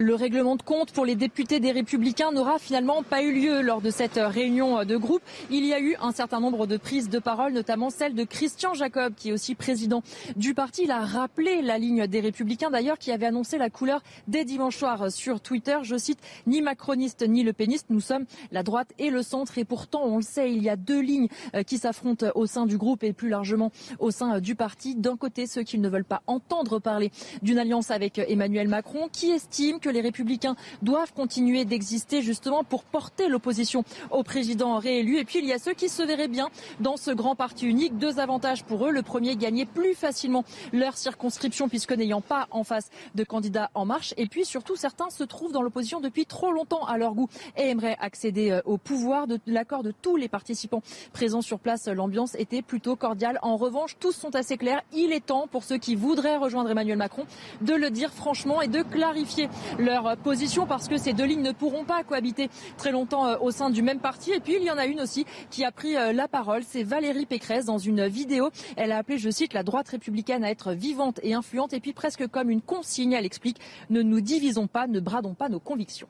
Le 0.00 0.14
règlement 0.14 0.54
de 0.54 0.62
compte 0.62 0.92
pour 0.92 1.04
les 1.04 1.16
députés 1.16 1.58
des 1.58 1.72
Républicains 1.72 2.30
n'aura 2.30 2.60
finalement 2.60 3.02
pas 3.02 3.20
eu 3.20 3.32
lieu 3.32 3.62
lors 3.62 3.80
de 3.80 3.90
cette 3.90 4.14
réunion 4.14 4.84
de 4.84 4.96
groupe. 4.96 5.22
Il 5.50 5.66
y 5.66 5.74
a 5.74 5.80
eu 5.80 5.96
un 6.00 6.12
certain 6.12 6.38
nombre 6.38 6.68
de 6.68 6.76
prises 6.76 7.08
de 7.08 7.18
parole, 7.18 7.52
notamment 7.52 7.90
celle 7.90 8.14
de 8.14 8.22
Christian 8.22 8.74
Jacob, 8.74 9.14
qui 9.16 9.30
est 9.30 9.32
aussi 9.32 9.56
président 9.56 10.04
du 10.36 10.54
parti. 10.54 10.84
Il 10.84 10.92
a 10.92 11.00
rappelé 11.00 11.62
la 11.62 11.78
ligne 11.78 12.06
des 12.06 12.20
Républicains, 12.20 12.70
d'ailleurs, 12.70 12.96
qui 12.96 13.10
avait 13.10 13.26
annoncé 13.26 13.58
la 13.58 13.70
couleur 13.70 14.00
dès 14.28 14.44
dimanche 14.44 14.76
soir 14.76 15.10
sur 15.10 15.40
Twitter. 15.40 15.78
Je 15.82 15.96
cite, 15.96 16.20
ni 16.46 16.62
macroniste 16.62 17.26
ni 17.28 17.42
le 17.42 17.52
péniste, 17.52 17.86
nous 17.90 17.98
sommes 17.98 18.24
la 18.52 18.62
droite 18.62 18.92
et 19.00 19.10
le 19.10 19.24
centre. 19.24 19.58
Et 19.58 19.64
pourtant, 19.64 20.04
on 20.04 20.18
le 20.18 20.22
sait, 20.22 20.52
il 20.52 20.62
y 20.62 20.68
a 20.68 20.76
deux 20.76 21.00
lignes 21.00 21.26
euh, 21.56 21.64
qui 21.64 21.76
s'affrontent 21.76 22.26
au 22.36 22.46
sein 22.46 22.66
du 22.66 22.78
groupe 22.78 23.02
et 23.02 23.12
plus 23.12 23.30
largement 23.30 23.72
au 23.98 24.12
sein 24.12 24.36
euh, 24.36 24.38
du 24.38 24.54
parti. 24.54 24.94
D'un 24.94 25.16
côté, 25.16 25.48
ceux 25.48 25.64
qui 25.64 25.80
ne 25.80 25.88
veulent 25.88 26.04
pas 26.04 26.22
entendre 26.28 26.78
parler 26.78 27.10
d'une 27.42 27.58
alliance 27.58 27.90
avec 27.90 28.20
Emmanuel 28.20 28.68
Macron, 28.68 29.08
qui 29.10 29.32
estiment 29.32 29.80
que 29.80 29.87
les 29.90 30.00
républicains 30.00 30.56
doivent 30.82 31.12
continuer 31.12 31.64
d'exister 31.64 32.22
justement 32.22 32.64
pour 32.64 32.84
porter 32.84 33.28
l'opposition 33.28 33.84
au 34.10 34.22
président 34.22 34.78
réélu. 34.78 35.18
Et 35.18 35.24
puis 35.24 35.38
il 35.38 35.46
y 35.46 35.52
a 35.52 35.58
ceux 35.58 35.74
qui 35.74 35.88
se 35.88 36.02
verraient 36.02 36.28
bien 36.28 36.48
dans 36.80 36.96
ce 36.96 37.10
grand 37.10 37.34
parti 37.34 37.66
unique. 37.66 37.98
Deux 37.98 38.18
avantages 38.18 38.64
pour 38.64 38.86
eux. 38.86 38.90
Le 38.90 39.02
premier, 39.02 39.36
gagner 39.36 39.66
plus 39.66 39.94
facilement 39.94 40.44
leur 40.72 40.96
circonscription 40.96 41.68
puisque 41.68 41.92
n'ayant 41.92 42.20
pas 42.20 42.48
en 42.50 42.64
face 42.64 42.90
de 43.14 43.24
candidats 43.24 43.70
en 43.74 43.84
marche. 43.84 44.14
Et 44.16 44.26
puis 44.26 44.44
surtout, 44.44 44.76
certains 44.76 45.10
se 45.10 45.24
trouvent 45.24 45.52
dans 45.52 45.62
l'opposition 45.62 46.00
depuis 46.00 46.26
trop 46.26 46.52
longtemps 46.52 46.84
à 46.84 46.98
leur 46.98 47.14
goût 47.14 47.28
et 47.56 47.68
aimeraient 47.68 47.96
accéder 48.00 48.50
euh, 48.50 48.60
au 48.64 48.78
pouvoir. 48.78 49.26
De 49.26 49.38
l'accord 49.46 49.82
de 49.82 49.92
tous 49.92 50.16
les 50.16 50.28
participants 50.28 50.82
présents 51.12 51.42
sur 51.42 51.58
place, 51.58 51.88
l'ambiance 51.88 52.34
était 52.36 52.62
plutôt 52.62 52.96
cordiale. 52.96 53.38
En 53.42 53.56
revanche, 53.56 53.96
tous 53.98 54.12
sont 54.12 54.34
assez 54.34 54.56
clairs. 54.56 54.82
Il 54.92 55.12
est 55.12 55.26
temps 55.26 55.46
pour 55.50 55.64
ceux 55.64 55.78
qui 55.78 55.94
voudraient 55.94 56.36
rejoindre 56.36 56.70
Emmanuel 56.70 56.98
Macron 56.98 57.26
de 57.60 57.74
le 57.74 57.90
dire 57.90 58.12
franchement 58.12 58.62
et 58.62 58.68
de 58.68 58.82
clarifier 58.82 59.48
leur 59.78 60.16
position 60.18 60.66
parce 60.66 60.88
que 60.88 60.98
ces 60.98 61.12
deux 61.12 61.24
lignes 61.24 61.42
ne 61.42 61.52
pourront 61.52 61.84
pas 61.84 62.02
cohabiter 62.02 62.50
très 62.76 62.92
longtemps 62.92 63.26
euh, 63.26 63.36
au 63.40 63.50
sein 63.50 63.70
du 63.70 63.82
même 63.82 64.00
parti. 64.00 64.32
Et 64.32 64.40
puis 64.40 64.56
il 64.56 64.64
y 64.64 64.70
en 64.70 64.78
a 64.78 64.86
une 64.86 65.00
aussi 65.00 65.24
qui 65.50 65.64
a 65.64 65.72
pris 65.72 65.96
euh, 65.96 66.12
la 66.12 66.28
parole, 66.28 66.62
c'est 66.66 66.82
Valérie 66.82 67.26
Pécresse 67.26 67.64
dans 67.64 67.78
une 67.78 68.06
vidéo. 68.06 68.50
Elle 68.76 68.92
a 68.92 68.98
appelé, 68.98 69.18
je 69.18 69.30
cite, 69.30 69.54
la 69.54 69.62
droite 69.62 69.88
républicaine 69.88 70.44
à 70.44 70.50
être 70.50 70.72
vivante 70.72 71.20
et 71.22 71.34
influente 71.34 71.72
et 71.72 71.80
puis 71.80 71.92
presque 71.92 72.26
comme 72.28 72.50
une 72.50 72.62
consigne, 72.62 73.12
elle 73.12 73.26
explique, 73.26 73.58
ne 73.90 74.02
nous 74.02 74.20
divisons 74.20 74.66
pas, 74.66 74.86
ne 74.86 75.00
bradons 75.00 75.34
pas 75.34 75.48
nos 75.48 75.60
convictions. 75.60 76.08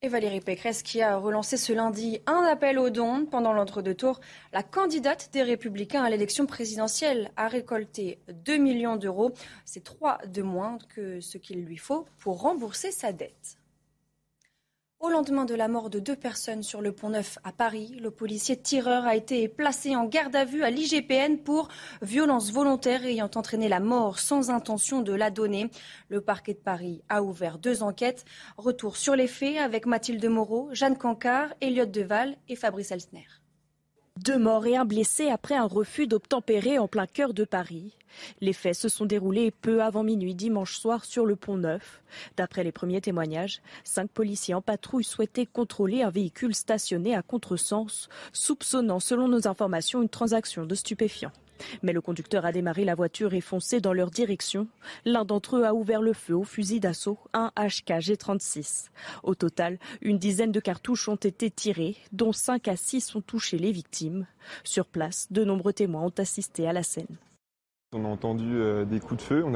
Et 0.00 0.06
Valérie 0.06 0.40
Pécresse 0.40 0.84
qui 0.84 1.02
a 1.02 1.16
relancé 1.16 1.56
ce 1.56 1.72
lundi 1.72 2.20
un 2.26 2.44
appel 2.44 2.78
aux 2.78 2.88
dons 2.88 3.26
pendant 3.26 3.52
l'entre-deux 3.52 3.96
tours. 3.96 4.20
La 4.52 4.62
candidate 4.62 5.30
des 5.32 5.42
Républicains 5.42 6.04
à 6.04 6.08
l'élection 6.08 6.46
présidentielle 6.46 7.32
a 7.36 7.48
récolté 7.48 8.20
2 8.28 8.58
millions 8.58 8.94
d'euros. 8.94 9.32
C'est 9.64 9.82
trois 9.82 10.18
de 10.24 10.42
moins 10.42 10.78
que 10.94 11.20
ce 11.20 11.36
qu'il 11.36 11.64
lui 11.64 11.78
faut 11.78 12.06
pour 12.18 12.42
rembourser 12.42 12.92
sa 12.92 13.12
dette. 13.12 13.57
Au 15.00 15.10
lendemain 15.10 15.44
de 15.44 15.54
la 15.54 15.68
mort 15.68 15.90
de 15.90 16.00
deux 16.00 16.16
personnes 16.16 16.64
sur 16.64 16.80
le 16.80 16.90
pont 16.90 17.10
Neuf 17.10 17.38
à 17.44 17.52
Paris, 17.52 17.96
le 18.02 18.10
policier 18.10 18.60
tireur 18.60 19.04
a 19.04 19.14
été 19.14 19.46
placé 19.46 19.94
en 19.94 20.04
garde 20.06 20.34
à 20.34 20.44
vue 20.44 20.64
à 20.64 20.70
l'IGPN 20.70 21.36
pour 21.36 21.68
violence 22.02 22.50
volontaire 22.50 23.04
ayant 23.04 23.30
entraîné 23.36 23.68
la 23.68 23.78
mort 23.78 24.18
sans 24.18 24.50
intention 24.50 25.00
de 25.00 25.12
la 25.12 25.30
donner. 25.30 25.70
Le 26.08 26.20
parquet 26.20 26.54
de 26.54 26.58
Paris 26.58 27.00
a 27.08 27.22
ouvert 27.22 27.58
deux 27.58 27.84
enquêtes. 27.84 28.24
Retour 28.56 28.96
sur 28.96 29.14
les 29.14 29.28
faits 29.28 29.58
avec 29.58 29.86
Mathilde 29.86 30.26
Moreau, 30.26 30.68
Jeanne 30.72 30.98
Cancard, 30.98 31.54
Elliot 31.60 31.86
Deval 31.86 32.36
et 32.48 32.56
Fabrice 32.56 32.90
Elsner. 32.90 33.37
Deux 34.24 34.36
morts 34.36 34.66
et 34.66 34.76
un 34.76 34.84
blessé 34.84 35.28
après 35.28 35.54
un 35.54 35.66
refus 35.68 36.08
d'obtempérer 36.08 36.80
en 36.80 36.88
plein 36.88 37.06
cœur 37.06 37.32
de 37.32 37.44
Paris. 37.44 37.92
Les 38.40 38.52
faits 38.52 38.74
se 38.74 38.88
sont 38.88 39.06
déroulés 39.06 39.52
peu 39.52 39.80
avant 39.80 40.02
minuit 40.02 40.34
dimanche 40.34 40.76
soir 40.76 41.04
sur 41.04 41.24
le 41.24 41.36
pont 41.36 41.56
Neuf. 41.56 42.02
D'après 42.36 42.64
les 42.64 42.72
premiers 42.72 43.00
témoignages, 43.00 43.62
cinq 43.84 44.10
policiers 44.10 44.54
en 44.54 44.60
patrouille 44.60 45.04
souhaitaient 45.04 45.46
contrôler 45.46 46.02
un 46.02 46.10
véhicule 46.10 46.56
stationné 46.56 47.14
à 47.14 47.22
contresens, 47.22 48.08
soupçonnant 48.32 48.98
selon 48.98 49.28
nos 49.28 49.46
informations 49.46 50.02
une 50.02 50.08
transaction 50.08 50.66
de 50.66 50.74
stupéfiants. 50.74 51.32
Mais 51.82 51.92
le 51.92 52.00
conducteur 52.00 52.44
a 52.44 52.52
démarré 52.52 52.84
la 52.84 52.94
voiture 52.94 53.34
et 53.34 53.40
foncé 53.40 53.80
dans 53.80 53.92
leur 53.92 54.10
direction. 54.10 54.66
L'un 55.04 55.24
d'entre 55.24 55.56
eux 55.56 55.64
a 55.64 55.74
ouvert 55.74 56.02
le 56.02 56.12
feu 56.12 56.34
au 56.34 56.44
fusil 56.44 56.80
d'assaut, 56.80 57.18
un 57.32 57.50
HK 57.56 58.16
36 58.18 58.90
Au 59.22 59.34
total, 59.34 59.78
une 60.02 60.18
dizaine 60.18 60.52
de 60.52 60.60
cartouches 60.60 61.08
ont 61.08 61.16
été 61.16 61.50
tirées, 61.50 61.96
dont 62.12 62.32
5 62.32 62.68
à 62.68 62.76
6 62.76 63.14
ont 63.16 63.20
touché 63.20 63.58
les 63.58 63.72
victimes. 63.72 64.26
Sur 64.64 64.86
place, 64.86 65.26
de 65.30 65.44
nombreux 65.44 65.72
témoins 65.72 66.02
ont 66.02 66.14
assisté 66.18 66.66
à 66.66 66.72
la 66.72 66.82
scène. 66.82 67.16
On 67.94 68.04
a 68.04 68.08
entendu 68.08 68.44
euh, 68.56 68.84
des 68.84 69.00
coups 69.00 69.16
de 69.16 69.22
feu, 69.22 69.44
on 69.46 69.54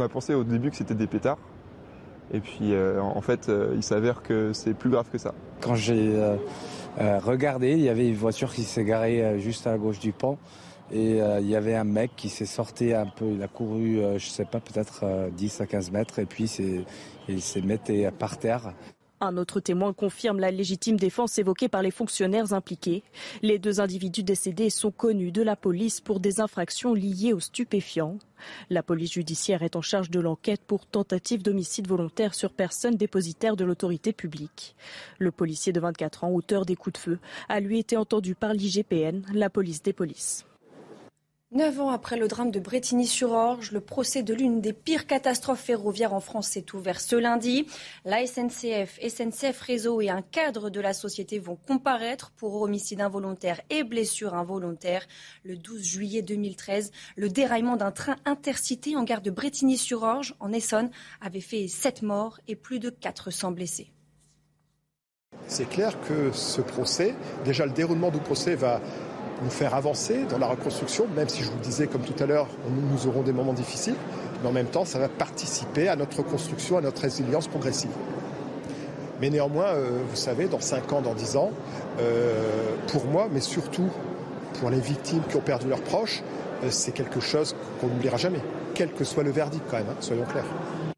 a, 0.00 0.08
pensé 0.10 0.34
au 0.34 0.44
début 0.44 0.70
que 0.70 0.76
c'était 0.76 0.94
des 0.94 1.06
pétards. 1.06 1.38
Et 2.30 2.40
puis 2.40 2.74
euh, 2.74 3.00
en 3.00 3.20
fait, 3.22 3.48
euh, 3.48 3.72
il 3.74 3.82
s'avère 3.82 4.22
que 4.22 4.52
c'est 4.52 4.74
plus 4.74 4.90
grave 4.90 5.08
que 5.10 5.16
ça. 5.16 5.34
Quand 5.62 5.74
j'ai 5.74 6.14
regardé, 6.98 7.72
il 7.72 7.80
y 7.80 7.88
avait 7.88 8.06
une 8.06 8.16
voiture 8.16 8.52
qui 8.52 8.64
s'est 8.64 8.84
garée 8.84 9.40
juste 9.40 9.66
à 9.66 9.78
gauche 9.78 9.98
du 9.98 10.12
pont. 10.12 10.36
Et 10.92 11.18
il 11.18 11.48
y 11.48 11.56
avait 11.56 11.74
un 11.74 11.84
mec 11.84 12.12
qui 12.16 12.28
s'est 12.28 12.46
sorti 12.46 12.92
un 12.92 13.06
peu, 13.06 13.32
il 13.32 13.42
a 13.42 13.48
couru, 13.48 14.00
je 14.16 14.28
sais 14.28 14.44
pas, 14.44 14.60
peut-être 14.60 15.30
10 15.30 15.60
à 15.60 15.66
15 15.66 15.90
mètres, 15.90 16.18
et 16.18 16.26
puis 16.26 16.44
il 17.28 17.42
s'est 17.42 17.62
mis 17.62 17.78
par 18.18 18.38
terre. 18.38 18.74
Un 19.20 19.38
autre 19.38 19.60
témoin 19.60 19.94
confirme 19.94 20.38
la 20.38 20.50
légitime 20.50 20.98
défense 20.98 21.38
évoquée 21.38 21.68
par 21.68 21.80
les 21.80 21.90
fonctionnaires 21.90 22.52
impliqués. 22.52 23.02
Les 23.40 23.58
deux 23.58 23.80
individus 23.80 24.22
décédés 24.22 24.68
sont 24.68 24.90
connus 24.90 25.32
de 25.32 25.40
la 25.40 25.56
police 25.56 26.02
pour 26.02 26.20
des 26.20 26.40
infractions 26.40 26.92
liées 26.92 27.32
aux 27.32 27.40
stupéfiants. 27.40 28.18
La 28.68 28.82
police 28.82 29.12
judiciaire 29.12 29.62
est 29.62 29.76
en 29.76 29.82
charge 29.82 30.10
de 30.10 30.20
l'enquête 30.20 30.60
pour 30.66 30.84
tentative 30.84 31.42
d'homicide 31.42 31.88
volontaire 31.88 32.34
sur 32.34 32.52
personne 32.52 32.96
dépositaire 32.96 33.56
de 33.56 33.64
l'autorité 33.64 34.12
publique. 34.12 34.76
Le 35.18 35.30
policier 35.30 35.72
de 35.72 35.80
24 35.80 36.24
ans, 36.24 36.30
auteur 36.30 36.66
des 36.66 36.76
coups 36.76 36.94
de 36.94 36.98
feu, 36.98 37.18
a 37.48 37.60
lui 37.60 37.78
été 37.78 37.96
entendu 37.96 38.34
par 38.34 38.52
l'IGPN, 38.52 39.22
la 39.32 39.48
police 39.48 39.82
des 39.82 39.94
polices. 39.94 40.44
Neuf 41.52 41.78
ans 41.78 41.90
après 41.90 42.16
le 42.16 42.26
drame 42.26 42.50
de 42.50 42.58
Bretigny-sur-Orge, 42.58 43.70
le 43.70 43.80
procès 43.80 44.24
de 44.24 44.34
l'une 44.34 44.60
des 44.60 44.72
pires 44.72 45.06
catastrophes 45.06 45.60
ferroviaires 45.60 46.12
en 46.12 46.18
France 46.18 46.48
s'est 46.48 46.74
ouvert 46.74 47.00
ce 47.00 47.14
lundi. 47.14 47.66
La 48.04 48.26
SNCF, 48.26 48.98
SNCF 49.00 49.60
Réseau 49.60 50.00
et 50.00 50.08
un 50.10 50.22
cadre 50.22 50.68
de 50.68 50.80
la 50.80 50.92
société 50.92 51.38
vont 51.38 51.54
comparaître 51.54 52.32
pour 52.36 52.60
homicide 52.60 53.00
involontaire 53.00 53.60
et 53.70 53.84
blessure 53.84 54.34
involontaire. 54.34 55.06
Le 55.44 55.56
12 55.56 55.80
juillet 55.84 56.22
2013, 56.22 56.90
le 57.14 57.28
déraillement 57.28 57.76
d'un 57.76 57.92
train 57.92 58.16
intercité 58.24 58.96
en 58.96 59.04
gare 59.04 59.22
de 59.22 59.30
Bretigny-sur-Orge, 59.30 60.34
en 60.40 60.52
Essonne, 60.52 60.90
avait 61.20 61.40
fait 61.40 61.68
7 61.68 62.02
morts 62.02 62.40
et 62.48 62.56
plus 62.56 62.80
de 62.80 62.90
400 62.90 63.52
blessés. 63.52 63.92
C'est 65.46 65.68
clair 65.68 66.00
que 66.00 66.32
ce 66.32 66.62
procès, 66.62 67.14
déjà 67.44 67.66
le 67.66 67.72
déroulement 67.72 68.10
du 68.10 68.18
procès 68.18 68.56
va 68.56 68.80
nous 69.44 69.50
faire 69.50 69.74
avancer 69.74 70.24
dans 70.28 70.38
la 70.38 70.46
reconstruction, 70.46 71.06
même 71.14 71.28
si 71.28 71.42
je 71.42 71.50
vous 71.50 71.58
disais, 71.58 71.86
comme 71.86 72.02
tout 72.02 72.20
à 72.22 72.26
l'heure, 72.26 72.48
nous 72.68 73.06
aurons 73.06 73.22
des 73.22 73.32
moments 73.32 73.52
difficiles, 73.52 73.94
mais 74.42 74.48
en 74.48 74.52
même 74.52 74.66
temps, 74.66 74.84
ça 74.84 74.98
va 74.98 75.08
participer 75.08 75.88
à 75.88 75.96
notre 75.96 76.18
reconstruction, 76.18 76.78
à 76.78 76.80
notre 76.80 77.02
résilience 77.02 77.46
progressive. 77.46 77.90
Mais 79.20 79.30
néanmoins, 79.30 79.66
euh, 79.66 80.00
vous 80.08 80.16
savez, 80.16 80.46
dans 80.46 80.60
5 80.60 80.92
ans, 80.92 81.00
dans 81.00 81.14
10 81.14 81.36
ans, 81.36 81.50
euh, 82.00 82.74
pour 82.88 83.04
moi, 83.04 83.28
mais 83.30 83.40
surtout 83.40 83.88
pour 84.60 84.70
les 84.70 84.80
victimes 84.80 85.22
qui 85.28 85.36
ont 85.36 85.40
perdu 85.40 85.68
leurs 85.68 85.82
proches, 85.82 86.22
euh, 86.64 86.68
c'est 86.70 86.92
quelque 86.92 87.20
chose 87.20 87.54
qu'on 87.80 87.88
n'oubliera 87.88 88.16
jamais, 88.16 88.40
quel 88.74 88.90
que 88.90 89.04
soit 89.04 89.22
le 89.22 89.30
verdict 89.30 89.64
quand 89.70 89.76
même, 89.76 89.86
hein, 89.90 89.96
soyons 90.00 90.24
clairs. 90.24 90.93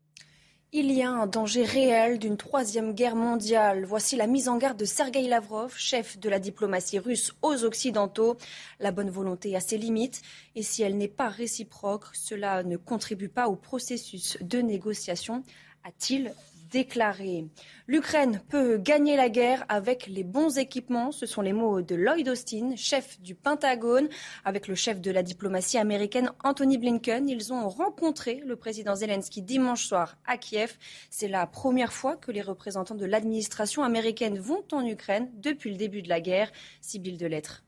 Il 0.79 0.93
y 0.93 1.01
a 1.01 1.11
un 1.11 1.27
danger 1.27 1.65
réel 1.65 2.19
d'une 2.19 2.37
troisième 2.37 2.93
guerre 2.93 3.17
mondiale. 3.17 3.87
Voici 3.87 4.15
la 4.15 4.27
mise 4.27 4.47
en 4.47 4.59
garde 4.59 4.77
de 4.77 4.85
Sergei 4.85 5.27
Lavrov, 5.27 5.73
chef 5.75 6.19
de 6.19 6.29
la 6.29 6.39
diplomatie 6.39 6.99
russe 6.99 7.33
aux 7.41 7.65
Occidentaux. 7.65 8.37
La 8.79 8.91
bonne 8.91 9.09
volonté 9.09 9.57
a 9.57 9.61
ses 9.61 9.79
limites 9.79 10.21
et 10.55 10.63
si 10.63 10.83
elle 10.83 10.99
n'est 10.99 11.09
pas 11.09 11.31
réciproque, 11.31 12.05
cela 12.13 12.63
ne 12.63 12.77
contribue 12.77 13.31
pas 13.31 13.49
au 13.49 13.57
processus 13.57 14.37
de 14.43 14.59
négociation, 14.59 15.45
a-t-il 15.83 16.35
déclaré. 16.77 17.47
L'Ukraine 17.87 18.43
peut 18.51 18.77
gagner 18.77 19.17
la 19.17 19.31
guerre 19.31 19.65
avec 19.71 20.09
les 20.09 20.25
bons 20.25 20.59
équipements. 20.59 21.11
Ce 21.11 21.25
sont 21.25 21.41
les 21.41 21.55
mots 21.55 21.81
de 21.81 21.95
Lloyd 21.95 22.29
Austin, 22.29 22.77
chef 22.77 23.19
du 23.23 23.35
Pentagone. 23.35 24.11
Avec 24.45 24.69
le 24.69 24.75
chef 24.75 25.01
de 25.01 25.11
la 25.11 25.23
diplomatie 25.23 25.79
américaine 25.79 26.31
Anthony 26.45 26.77
Blinken, 26.77 27.31
ils 27.31 27.51
ont 27.51 27.67
rencontré 27.71 28.43
le 28.45 28.57
président 28.57 28.95
Zelensky 28.95 29.41
dimanche 29.41 29.87
soir 29.87 30.19
à 30.27 30.37
Kiev. 30.37 30.77
C'est 31.09 31.29
la 31.29 31.47
première 31.47 31.95
fois 31.95 32.15
que 32.19 32.31
les 32.31 32.43
représentants 32.43 32.95
de 32.95 33.07
l'administration 33.07 33.83
américaine 33.83 34.39
vont 34.39 34.65
en 34.73 34.85
Ukraine 34.85 35.31
depuis 35.33 35.71
le 35.71 35.79
début 35.79 36.03
de 36.03 36.11
la 36.11 36.21
guerre. 36.21 36.53
Sibylle 36.83 37.17
de 37.17 37.27
Lettres. 37.27 37.65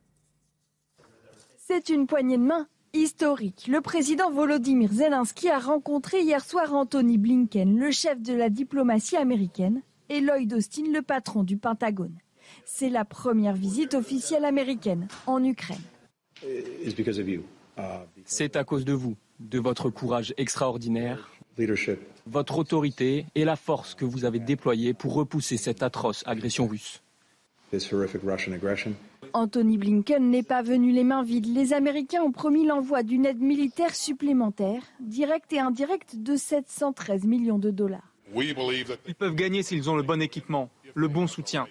C'est 1.57 1.89
une 1.89 2.07
poignée 2.07 2.37
de 2.37 2.43
main 2.43 2.69
historique. 2.93 3.67
Le 3.69 3.81
président 3.81 4.31
Volodymyr 4.31 4.93
Zelensky 4.93 5.49
a 5.49 5.59
rencontré 5.59 6.21
hier 6.21 6.45
soir 6.45 6.73
Anthony 6.75 7.19
Blinken, 7.19 7.79
le 7.79 7.91
chef 7.91 8.21
de 8.21 8.35
la 8.35 8.51
diplomatie 8.51 9.17
américaine, 9.17 9.83
et 10.09 10.21
Lloyd 10.21 10.53
Austin, 10.55 10.85
le 10.93 11.03
patron 11.03 11.43
du 11.43 11.57
Pentagone. 11.57 12.17
C'est 12.65 12.89
la 12.89 13.05
première 13.05 13.55
visite 13.55 13.95
officielle 13.95 14.45
américaine 14.45 15.09
en 15.27 15.43
Ukraine. 15.45 15.83
C'est 18.25 18.57
à 18.57 18.65
cause 18.65 18.85
de 18.85 18.93
vous, 18.93 19.17
de 19.41 19.59
votre 19.59 19.91
courage 19.91 20.35
extraordinaire, 20.37 21.31
votre 22.27 22.59
autorité 22.59 23.27
et 23.35 23.45
la 23.45 23.57
force 23.57 23.95
que 23.95 24.05
vous 24.05 24.25
avez 24.25 24.39
déployée 24.39 24.95
pour 24.95 25.15
repousser 25.15 25.57
cette 25.57 25.83
atroce 25.83 26.23
agression 26.27 26.67
russe. 26.67 27.03
Anthony 29.33 29.79
Blinken 29.79 30.31
n'est 30.31 30.43
pas 30.43 30.63
venu 30.63 30.93
les 30.93 31.05
mains 31.05 31.23
vides. 31.23 31.47
Les 31.47 31.73
Américains 31.73 32.23
ont 32.23 32.33
promis 32.33 32.67
l'envoi 32.67 33.03
d'une 33.03 33.27
aide 33.27 33.41
militaire 33.41 33.95
supplémentaire, 33.95 34.83
directe 35.01 35.53
et 35.53 35.59
indirecte, 35.59 36.17
de 36.17 36.37
713 36.37 37.25
millions 37.25 37.59
de 37.59 37.71
dollars. 37.71 38.15
Ils 38.35 39.15
peuvent 39.19 39.35
gagner 39.35 39.63
s'ils 39.63 39.89
ont 39.89 39.97
le 39.97 40.03
bon 40.03 40.21
équipement, 40.21 40.71
le 40.95 41.09
bon 41.09 41.27
soutien. 41.27 41.67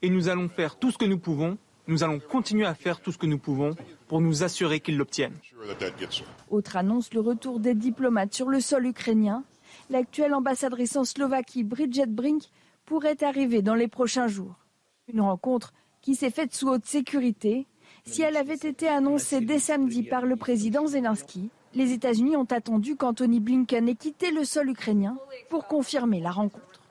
Et 0.00 0.10
nous 0.10 0.28
allons 0.28 0.48
faire 0.48 0.78
tout 0.78 0.90
ce 0.90 0.98
que 0.98 1.04
nous 1.04 1.18
pouvons, 1.18 1.58
nous 1.86 2.04
allons 2.04 2.18
continuer 2.18 2.66
à 2.66 2.74
faire 2.74 3.00
tout 3.00 3.12
ce 3.12 3.18
que 3.18 3.26
nous 3.26 3.38
pouvons 3.38 3.74
pour 4.08 4.20
nous 4.20 4.42
assurer 4.42 4.80
qu'ils 4.80 4.96
l'obtiennent. 4.96 5.36
Autre 6.50 6.76
annonce, 6.76 7.12
le 7.12 7.20
retour 7.20 7.60
des 7.60 7.74
diplomates 7.74 8.34
sur 8.34 8.48
le 8.48 8.60
sol 8.60 8.86
ukrainien. 8.86 9.44
L'actuelle 9.90 10.34
ambassadrice 10.34 10.96
en 10.96 11.04
Slovaquie, 11.04 11.64
Bridget 11.64 12.06
Brink, 12.06 12.44
pourrait 12.84 13.22
arriver 13.22 13.62
dans 13.62 13.74
les 13.74 13.88
prochains 13.88 14.28
jours. 14.28 14.56
Une 15.12 15.20
rencontre 15.20 15.72
qui 16.02 16.14
s'est 16.14 16.30
faite 16.30 16.54
sous 16.54 16.68
haute 16.68 16.84
sécurité. 16.84 17.66
Si 18.04 18.22
elle 18.22 18.36
avait 18.36 18.54
été 18.54 18.88
annoncée 18.88 19.40
dès 19.40 19.60
samedi 19.60 20.02
par 20.02 20.26
le 20.26 20.36
président 20.36 20.86
Zelensky, 20.86 21.50
les 21.74 21.92
États-Unis 21.92 22.36
ont 22.36 22.44
attendu 22.50 22.96
qu'Anthony 22.96 23.40
Blinken 23.40 23.88
ait 23.88 23.94
quitté 23.94 24.30
le 24.30 24.44
sol 24.44 24.68
ukrainien 24.68 25.16
pour 25.48 25.66
confirmer 25.66 26.20
la 26.20 26.30
rencontre. 26.30 26.82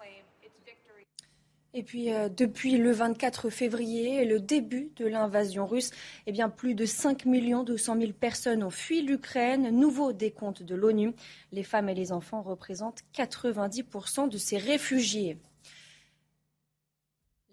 Et 1.73 1.83
puis, 1.83 2.11
euh, 2.11 2.27
depuis 2.27 2.77
le 2.77 2.91
24 2.91 3.49
février 3.49 4.25
le 4.25 4.41
début 4.41 4.91
de 4.97 5.05
l'invasion 5.05 5.65
russe, 5.65 5.91
eh 6.27 6.33
plus 6.57 6.75
de 6.75 6.85
5 6.85 7.25
200 7.25 7.97
000 7.97 8.11
personnes 8.11 8.61
ont 8.61 8.69
fui 8.69 9.01
l'Ukraine. 9.01 9.69
Nouveau 9.71 10.11
décompte 10.11 10.63
de 10.63 10.75
l'ONU. 10.75 11.13
Les 11.53 11.63
femmes 11.63 11.87
et 11.87 11.95
les 11.95 12.11
enfants 12.11 12.41
représentent 12.41 13.03
90% 13.15 14.27
de 14.27 14.37
ces 14.37 14.57
réfugiés. 14.57 15.37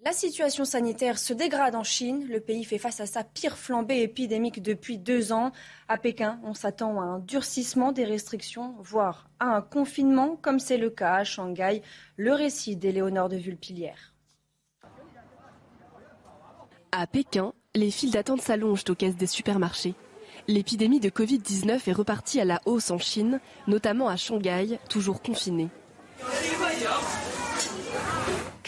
La 0.05 0.13
situation 0.13 0.63
sanitaire 0.63 1.19
se 1.19 1.33
dégrade 1.33 1.75
en 1.75 1.83
Chine. 1.83 2.25
Le 2.29 2.39
pays 2.39 2.63
fait 2.63 2.77
face 2.77 3.01
à 3.01 3.05
sa 3.05 3.25
pire 3.25 3.57
flambée 3.57 4.01
épidémique 4.01 4.61
depuis 4.61 4.97
deux 4.97 5.33
ans. 5.33 5.51
À 5.89 5.97
Pékin, 5.97 6.39
on 6.43 6.53
s'attend 6.53 7.01
à 7.01 7.03
un 7.03 7.19
durcissement 7.19 7.91
des 7.91 8.05
restrictions, 8.05 8.75
voire 8.79 9.29
à 9.39 9.47
un 9.57 9.61
confinement, 9.61 10.37
comme 10.41 10.59
c'est 10.59 10.77
le 10.77 10.89
cas 10.89 11.15
à 11.15 11.23
Shanghai. 11.25 11.81
Le 12.15 12.33
récit 12.33 12.77
d'Éléonore 12.77 13.27
de 13.27 13.35
Vulpilière. 13.35 14.13
À 16.93 17.05
Pékin, 17.05 17.53
les 17.75 17.91
files 17.91 18.11
d'attente 18.11 18.41
s'allongent 18.41 18.85
aux 18.87 18.95
caisses 18.95 19.17
des 19.17 19.27
supermarchés. 19.27 19.95
L'épidémie 20.47 21.01
de 21.01 21.09
Covid-19 21.09 21.89
est 21.89 21.93
repartie 21.93 22.39
à 22.39 22.45
la 22.45 22.61
hausse 22.65 22.89
en 22.89 22.99
Chine, 22.99 23.41
notamment 23.67 24.07
à 24.07 24.15
Shanghai, 24.15 24.79
toujours 24.89 25.21
confinée. 25.21 25.67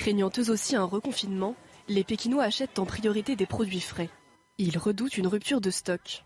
Craignant 0.02 0.32
eux 0.40 0.50
aussi 0.50 0.76
un 0.76 0.84
reconfinement, 0.84 1.56
les 1.88 2.04
Pékinois 2.04 2.42
achètent 2.42 2.80
en 2.80 2.88
priorité 2.88 3.36
des 3.36 3.46
produits 3.46 3.80
frais. 3.80 4.10
Ils 4.58 4.80
redoutent 4.80 5.16
une 5.16 5.28
rupture 5.28 5.62
de 5.62 5.70
stock. 5.70 6.26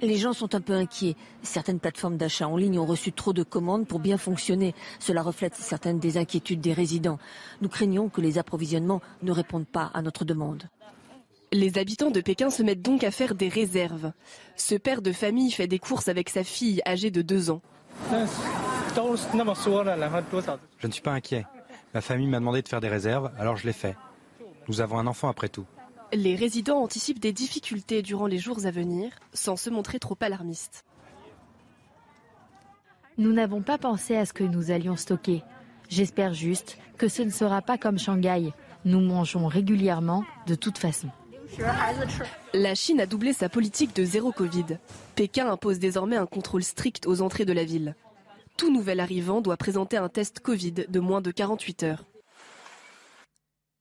Les 0.00 0.16
gens 0.16 0.32
sont 0.32 0.54
un 0.54 0.60
peu 0.60 0.74
inquiets. 0.74 1.16
Certaines 1.42 1.80
plateformes 1.80 2.16
d'achat 2.16 2.46
en 2.46 2.56
ligne 2.56 2.78
ont 2.78 2.86
reçu 2.86 3.10
trop 3.10 3.32
de 3.32 3.42
commandes 3.42 3.88
pour 3.88 3.98
bien 3.98 4.16
fonctionner. 4.16 4.76
Cela 5.00 5.22
reflète 5.22 5.56
certaines 5.56 5.98
des 5.98 6.18
inquiétudes 6.18 6.60
des 6.60 6.72
résidents. 6.72 7.18
Nous 7.62 7.68
craignons 7.68 8.08
que 8.08 8.20
les 8.20 8.38
approvisionnements 8.38 9.02
ne 9.24 9.32
répondent 9.32 9.66
pas 9.66 9.90
à 9.92 10.02
notre 10.02 10.24
demande. 10.24 10.68
Les 11.50 11.78
habitants 11.78 12.12
de 12.12 12.20
Pékin 12.20 12.48
se 12.48 12.62
mettent 12.62 12.82
donc 12.82 13.02
à 13.02 13.10
faire 13.10 13.34
des 13.34 13.48
réserves. 13.48 14.12
Ce 14.54 14.76
père 14.76 15.02
de 15.02 15.10
famille 15.10 15.50
fait 15.50 15.66
des 15.66 15.80
courses 15.80 16.06
avec 16.06 16.28
sa 16.28 16.44
fille 16.44 16.80
âgée 16.86 17.10
de 17.10 17.22
2 17.22 17.50
ans. 17.50 17.60
Je 20.78 20.86
ne 20.86 20.92
suis 20.92 21.02
pas 21.02 21.12
inquiet. 21.12 21.44
Ma 21.94 22.00
famille 22.00 22.26
m'a 22.26 22.38
demandé 22.38 22.62
de 22.62 22.68
faire 22.68 22.80
des 22.80 22.88
réserves, 22.88 23.30
alors 23.38 23.56
je 23.56 23.66
l'ai 23.66 23.72
fait. 23.72 23.96
Nous 24.68 24.80
avons 24.80 24.98
un 24.98 25.06
enfant 25.06 25.28
après 25.28 25.48
tout. 25.48 25.66
Les 26.12 26.34
résidents 26.34 26.82
anticipent 26.82 27.18
des 27.18 27.32
difficultés 27.32 28.02
durant 28.02 28.26
les 28.26 28.38
jours 28.38 28.64
à 28.64 28.70
venir, 28.70 29.12
sans 29.32 29.56
se 29.56 29.70
montrer 29.70 29.98
trop 29.98 30.16
alarmistes. 30.20 30.84
Nous 33.18 33.32
n'avons 33.32 33.62
pas 33.62 33.78
pensé 33.78 34.16
à 34.16 34.26
ce 34.26 34.32
que 34.32 34.44
nous 34.44 34.70
allions 34.70 34.96
stocker. 34.96 35.42
J'espère 35.88 36.34
juste 36.34 36.78
que 36.98 37.08
ce 37.08 37.22
ne 37.22 37.30
sera 37.30 37.62
pas 37.62 37.78
comme 37.78 37.98
Shanghai. 37.98 38.52
Nous 38.84 39.00
mangeons 39.00 39.46
régulièrement 39.46 40.24
de 40.46 40.54
toute 40.54 40.78
façon. 40.78 41.08
La 42.52 42.74
Chine 42.74 43.00
a 43.00 43.06
doublé 43.06 43.32
sa 43.32 43.48
politique 43.48 43.94
de 43.94 44.04
zéro 44.04 44.32
Covid. 44.32 44.78
Pékin 45.14 45.48
impose 45.50 45.78
désormais 45.78 46.16
un 46.16 46.26
contrôle 46.26 46.62
strict 46.62 47.06
aux 47.06 47.22
entrées 47.22 47.44
de 47.44 47.52
la 47.52 47.64
ville. 47.64 47.94
Tout 48.56 48.72
nouvel 48.72 49.00
arrivant 49.00 49.42
doit 49.42 49.58
présenter 49.58 49.98
un 49.98 50.08
test 50.08 50.40
Covid 50.40 50.72
de 50.88 51.00
moins 51.00 51.20
de 51.20 51.30
48 51.30 51.82
heures. 51.82 52.04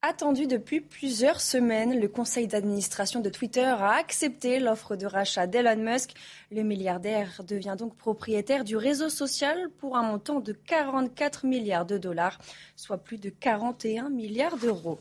Attendu 0.02 0.46
depuis 0.46 0.82
plusieurs 0.82 1.42
semaines, 1.42 2.00
le 2.00 2.08
conseil 2.08 2.46
d'administration 2.46 3.22
de 3.22 3.30
Twitter 3.30 3.64
a 3.64 3.94
accepté 3.94 4.60
l'offre 4.60 4.96
de 4.96 5.08
rachat 5.08 5.48
d'Elon 5.48 5.78
Musk. 5.78 6.12
Le 6.52 6.62
milliardaire 6.62 7.42
devient 7.48 7.76
donc 7.76 7.96
propriétaire 7.96 8.66
du 8.66 8.76
réseau 8.78 9.10
social 9.10 9.70
pour 9.80 9.98
un 9.98 10.04
montant 10.04 10.42
de 10.42 10.52
44 10.52 11.46
milliards 11.48 11.86
de 11.86 11.98
dollars, 11.98 12.38
soit 12.76 13.00
plus 13.00 13.18
de 13.18 13.30
41 13.30 14.10
milliards 14.10 14.58
d'euros. 14.58 15.00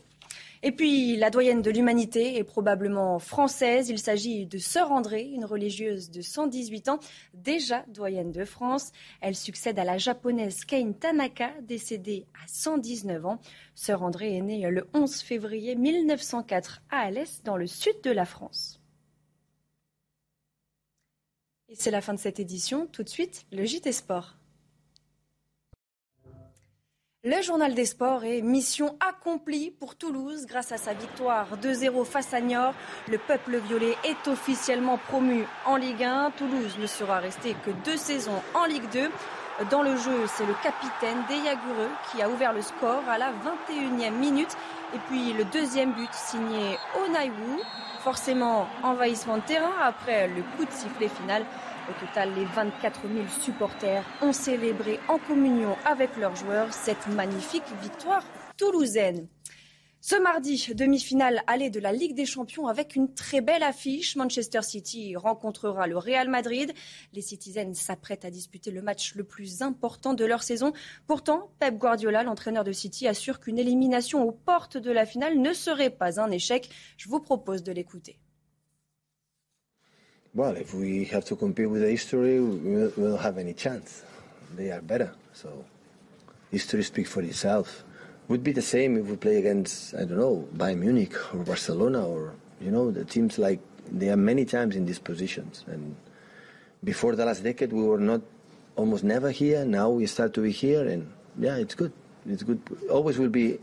Et 0.67 0.71
puis, 0.71 1.15
la 1.15 1.29
doyenne 1.29 1.61
de 1.61 1.69
l'humanité 1.69 2.37
est 2.37 2.43
probablement 2.43 3.19
française. 3.19 3.89
Il 3.89 3.99
s'agit 3.99 4.47
de 4.47 4.57
Sœur 4.57 4.91
André, 4.91 5.21
une 5.21 5.45
religieuse 5.45 6.09
de 6.09 6.21
118 6.21 6.89
ans, 6.89 6.99
déjà 7.35 7.85
doyenne 7.87 8.31
de 8.31 8.43
France. 8.45 8.91
Elle 9.21 9.35
succède 9.35 9.77
à 9.77 9.83
la 9.83 9.99
japonaise 9.99 10.65
Kane 10.65 10.95
Tanaka, 10.95 11.51
décédée 11.61 12.25
à 12.33 12.47
119 12.47 13.27
ans. 13.27 13.39
Sœur 13.75 14.01
André 14.01 14.35
est 14.35 14.41
née 14.41 14.67
le 14.71 14.87
11 14.95 15.21
février 15.21 15.75
1904 15.75 16.81
à 16.89 17.01
Alès, 17.01 17.43
dans 17.43 17.57
le 17.57 17.67
sud 17.67 18.01
de 18.03 18.09
la 18.09 18.25
France. 18.25 18.81
Et 21.69 21.75
c'est 21.75 21.91
la 21.91 22.01
fin 22.01 22.15
de 22.15 22.19
cette 22.19 22.39
édition. 22.39 22.87
Tout 22.87 23.03
de 23.03 23.09
suite, 23.09 23.45
le 23.51 23.65
JT 23.65 23.91
Sport. 23.91 24.35
Le 27.27 27.41
journal 27.41 27.73
des 27.73 27.85
sports 27.85 28.23
est 28.23 28.43
mission 28.43 28.95
accomplie 28.99 29.71
pour 29.79 29.95
Toulouse 29.95 30.45
grâce 30.45 30.71
à 30.71 30.77
sa 30.77 30.93
victoire 30.93 31.47
2-0 31.59 32.05
face 32.05 32.35
à 32.35 32.39
Niort. 32.39 32.75
Le 33.09 33.17
peuple 33.17 33.57
violet 33.67 33.95
est 34.03 34.27
officiellement 34.27 34.99
promu 34.99 35.47
en 35.65 35.75
Ligue 35.75 36.03
1. 36.03 36.33
Toulouse 36.37 36.77
ne 36.79 36.85
sera 36.85 37.17
resté 37.17 37.55
que 37.65 37.71
deux 37.83 37.97
saisons 37.97 38.43
en 38.53 38.65
Ligue 38.65 38.87
2. 38.93 39.09
Dans 39.71 39.81
le 39.81 39.95
jeu, 39.95 40.27
c'est 40.27 40.45
le 40.45 40.53
capitaine 40.61 41.17
Deyagureux 41.27 41.89
qui 42.11 42.21
a 42.21 42.29
ouvert 42.29 42.53
le 42.53 42.61
score 42.61 43.01
à 43.09 43.17
la 43.17 43.31
21e 43.31 44.11
minute. 44.11 44.55
Et 44.93 44.99
puis 45.09 45.33
le 45.33 45.45
deuxième 45.45 45.93
but 45.93 46.13
signé 46.13 46.77
Onaiwu. 47.03 47.59
Forcément, 48.01 48.67
envahissement 48.83 49.37
de 49.37 49.41
terrain 49.41 49.73
après 49.81 50.27
le 50.27 50.43
coup 50.55 50.65
de 50.65 50.71
sifflet 50.71 51.07
final. 51.07 51.43
Au 51.87 52.05
total, 52.05 52.33
les 52.35 52.45
24 52.45 53.01
000 53.01 53.27
supporters 53.41 54.03
ont 54.23 54.33
célébré 54.33 54.99
en 55.07 55.19
communion 55.19 55.75
avec 55.85 56.17
leurs 56.17 56.35
joueurs 56.35 56.73
cette 56.73 57.07
magnifique 57.07 57.63
victoire 57.81 58.23
toulousaine. 58.57 59.27
Ce 60.01 60.15
mardi, 60.15 60.71
demi-finale 60.73 61.43
allée 61.45 61.69
de 61.69 61.79
la 61.79 61.91
Ligue 61.91 62.15
des 62.15 62.25
Champions 62.25 62.67
avec 62.67 62.95
une 62.95 63.13
très 63.13 63.41
belle 63.41 63.61
affiche. 63.61 64.15
Manchester 64.15 64.61
City 64.63 65.15
rencontrera 65.15 65.85
le 65.85 65.97
Real 65.97 66.27
Madrid. 66.27 66.73
Les 67.13 67.21
Citizens 67.21 67.73
s'apprêtent 67.73 68.25
à 68.25 68.31
disputer 68.31 68.71
le 68.71 68.81
match 68.81 69.13
le 69.15 69.23
plus 69.23 69.61
important 69.61 70.13
de 70.13 70.25
leur 70.25 70.41
saison. 70.41 70.73
Pourtant, 71.05 71.51
Pep 71.59 71.77
Guardiola, 71.77 72.23
l'entraîneur 72.23 72.63
de 72.63 72.71
City, 72.71 73.07
assure 73.07 73.39
qu'une 73.39 73.59
élimination 73.59 74.23
aux 74.23 74.31
portes 74.31 74.77
de 74.77 74.91
la 74.91 75.05
finale 75.05 75.39
ne 75.39 75.53
serait 75.53 75.91
pas 75.91 76.19
un 76.19 76.31
échec. 76.31 76.69
Je 76.97 77.09
vous 77.09 77.19
propose 77.19 77.63
de 77.63 77.71
l'écouter. 77.71 78.19
Well, 80.35 80.57
if 80.57 80.73
we 80.73 81.05
have 81.05 81.23
to 81.25 81.37
compete 81.37 81.69
with 81.69 81.81
the 81.81 81.89
history, 81.89 82.41
we 82.41 82.91
don't 82.91 83.21
have 83.21 83.37
any 83.37 83.53
chance. 83.53 84.03
They 84.53 84.69
are 84.69 84.81
better, 84.81 85.13
so 85.31 85.63
history 86.51 86.83
speaks 86.83 87.09
for 87.09 87.21
itself. 87.21 87.85
Would 88.27 88.43
be 88.43 88.51
the 88.51 88.61
same 88.61 88.97
if 88.97 89.05
we 89.05 89.15
play 89.15 89.37
against 89.37 89.95
I 89.95 89.99
don't 89.99 90.17
know 90.17 90.45
Bayern 90.53 90.79
Munich 90.79 91.15
or 91.33 91.45
Barcelona 91.45 92.05
or 92.05 92.33
you 92.59 92.69
know 92.69 92.91
the 92.91 93.05
teams 93.05 93.39
like 93.39 93.61
they 93.89 94.09
are 94.09 94.17
many 94.17 94.43
times 94.43 94.75
in 94.75 94.85
these 94.85 94.99
positions. 94.99 95.63
And 95.67 95.95
before 96.83 97.15
the 97.15 97.23
last 97.23 97.41
decade, 97.41 97.71
we 97.71 97.83
were 97.83 97.97
not 97.97 98.19
almost 98.75 99.05
never 99.05 99.31
here. 99.31 99.63
Now 99.63 99.89
we 99.89 100.05
start 100.05 100.33
to 100.33 100.41
be 100.41 100.51
here, 100.51 100.85
and 100.85 101.13
yeah, 101.39 101.55
it's 101.55 101.75
good. 101.75 101.93
It's 102.27 102.43
good. 102.43 102.59
Always 102.91 103.17
will 103.17 103.29
be 103.29 103.57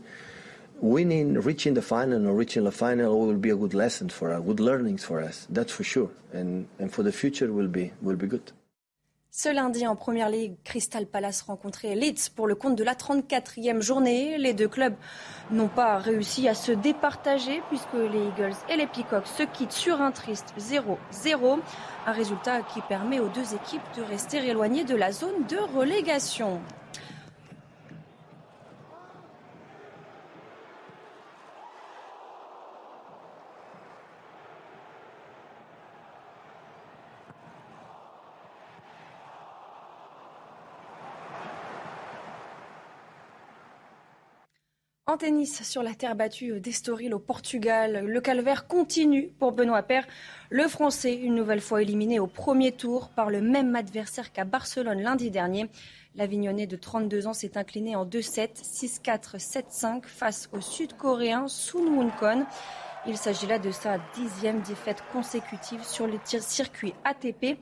winning, 0.81 1.35
reaching 1.35 1.73
the 1.73 1.81
final 1.81 2.27
or 2.27 2.33
reaching 2.33 2.63
the 2.63 2.71
final 2.71 3.19
will 3.19 3.37
be 3.37 3.49
a 3.49 3.55
good 3.55 3.73
lesson 3.73 4.09
for 4.09 4.33
us, 4.33 4.41
good 4.45 4.59
learnings 4.59 5.03
for 5.03 5.21
us. 5.21 5.47
That's 5.49 5.71
for 5.71 5.83
sure. 5.83 6.09
And, 6.33 6.67
and 6.79 6.91
for 6.91 7.03
the 7.03 7.11
future 7.11 7.51
will 7.51 7.67
be, 7.67 7.91
will 8.01 8.17
be 8.17 8.27
good. 8.27 8.51
Ce 9.35 9.49
lundi, 9.49 9.87
en 9.87 9.95
Première 9.95 10.29
Ligue, 10.29 10.53
Crystal 10.63 11.07
Palace 11.07 11.41
rencontrait 11.41 11.95
Leeds 11.95 12.29
pour 12.35 12.45
le 12.45 12.53
compte 12.53 12.75
de 12.75 12.83
la 12.83 12.93
34e 12.93 13.81
journée. 13.81 14.37
Les 14.37 14.53
deux 14.53 14.67
clubs 14.67 14.93
n'ont 15.49 15.69
pas 15.69 15.97
réussi 15.97 16.47
à 16.47 16.53
se 16.53 16.71
départager 16.71 17.63
puisque 17.69 17.95
les 17.95 18.27
Eagles 18.27 18.55
et 18.69 18.75
les 18.75 18.85
Peacocks 18.85 19.25
se 19.25 19.41
quittent 19.41 19.71
sur 19.71 20.01
un 20.01 20.11
triste 20.11 20.53
0-0. 20.59 21.57
Un 22.05 22.11
résultat 22.11 22.61
qui 22.61 22.81
permet 22.81 23.19
aux 23.19 23.29
deux 23.29 23.55
équipes 23.55 23.81
de 23.97 24.03
rester 24.03 24.37
éloignées 24.37 24.83
de 24.83 24.95
la 24.95 25.11
zone 25.11 25.47
de 25.49 25.57
relégation. 25.75 26.61
En 45.05 45.17
tennis, 45.17 45.63
sur 45.63 45.83
la 45.83 45.93
terre 45.95 46.15
battue 46.15 46.61
d'Estoril 46.61 47.13
au 47.13 47.19
Portugal, 47.19 48.05
le 48.05 48.21
calvaire 48.21 48.67
continue 48.67 49.33
pour 49.37 49.51
Benoît 49.51 49.83
Paire. 49.83 50.07
Le 50.49 50.65
Français, 50.69 51.13
une 51.13 51.35
nouvelle 51.35 51.59
fois 51.59 51.81
éliminé 51.81 52.21
au 52.21 52.27
premier 52.27 52.71
tour 52.71 53.09
par 53.09 53.29
le 53.29 53.41
même 53.41 53.75
adversaire 53.75 54.31
qu'à 54.31 54.45
Barcelone 54.45 55.01
lundi 55.01 55.29
dernier. 55.29 55.67
L'Avignonnais 56.15 56.67
de 56.67 56.77
32 56.77 57.27
ans 57.27 57.33
s'est 57.33 57.57
incliné 57.57 57.97
en 57.97 58.05
2-7, 58.05 58.63
6-4, 58.63 59.35
7-5 59.39 60.03
face 60.05 60.47
au 60.53 60.61
Sud-Coréen 60.61 61.49
Sun 61.49 61.83
Moon 61.83 62.09
Kon. 62.17 62.45
Il 63.05 63.17
s'agit 63.17 63.47
là 63.47 63.59
de 63.59 63.71
sa 63.71 63.97
dixième 64.15 64.61
défaite 64.61 65.03
consécutive 65.11 65.83
sur 65.83 66.07
le 66.07 66.17
circuit 66.23 66.93
ATP 67.03 67.43
et 67.43 67.57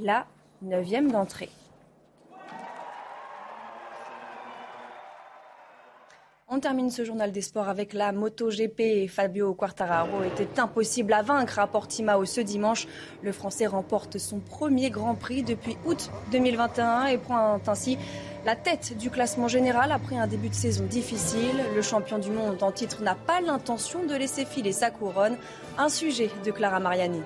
la 0.00 0.26
neuvième 0.62 1.12
d'entrée. 1.12 1.50
On 6.54 6.60
termine 6.60 6.90
ce 6.90 7.02
journal 7.02 7.32
des 7.32 7.40
sports 7.40 7.70
avec 7.70 7.94
la 7.94 8.12
MotoGP. 8.12 9.08
Fabio 9.08 9.54
Quartararo 9.54 10.22
était 10.22 10.60
impossible 10.60 11.14
à 11.14 11.22
vaincre 11.22 11.58
à 11.58 11.66
Portimao 11.66 12.26
ce 12.26 12.42
dimanche. 12.42 12.86
Le 13.22 13.32
Français 13.32 13.66
remporte 13.66 14.18
son 14.18 14.38
premier 14.38 14.90
Grand 14.90 15.14
Prix 15.14 15.44
depuis 15.44 15.78
août 15.86 16.10
2021 16.30 17.06
et 17.06 17.16
prend 17.16 17.58
ainsi 17.66 17.96
la 18.44 18.54
tête 18.54 18.98
du 18.98 19.08
classement 19.08 19.48
général 19.48 19.92
après 19.92 20.18
un 20.18 20.26
début 20.26 20.50
de 20.50 20.54
saison 20.54 20.84
difficile. 20.84 21.64
Le 21.74 21.80
champion 21.80 22.18
du 22.18 22.30
monde 22.30 22.62
en 22.62 22.70
titre 22.70 23.02
n'a 23.02 23.14
pas 23.14 23.40
l'intention 23.40 24.04
de 24.04 24.14
laisser 24.14 24.44
filer 24.44 24.72
sa 24.72 24.90
couronne. 24.90 25.38
Un 25.78 25.88
sujet 25.88 26.28
de 26.44 26.50
Clara 26.50 26.80
Mariani. 26.80 27.22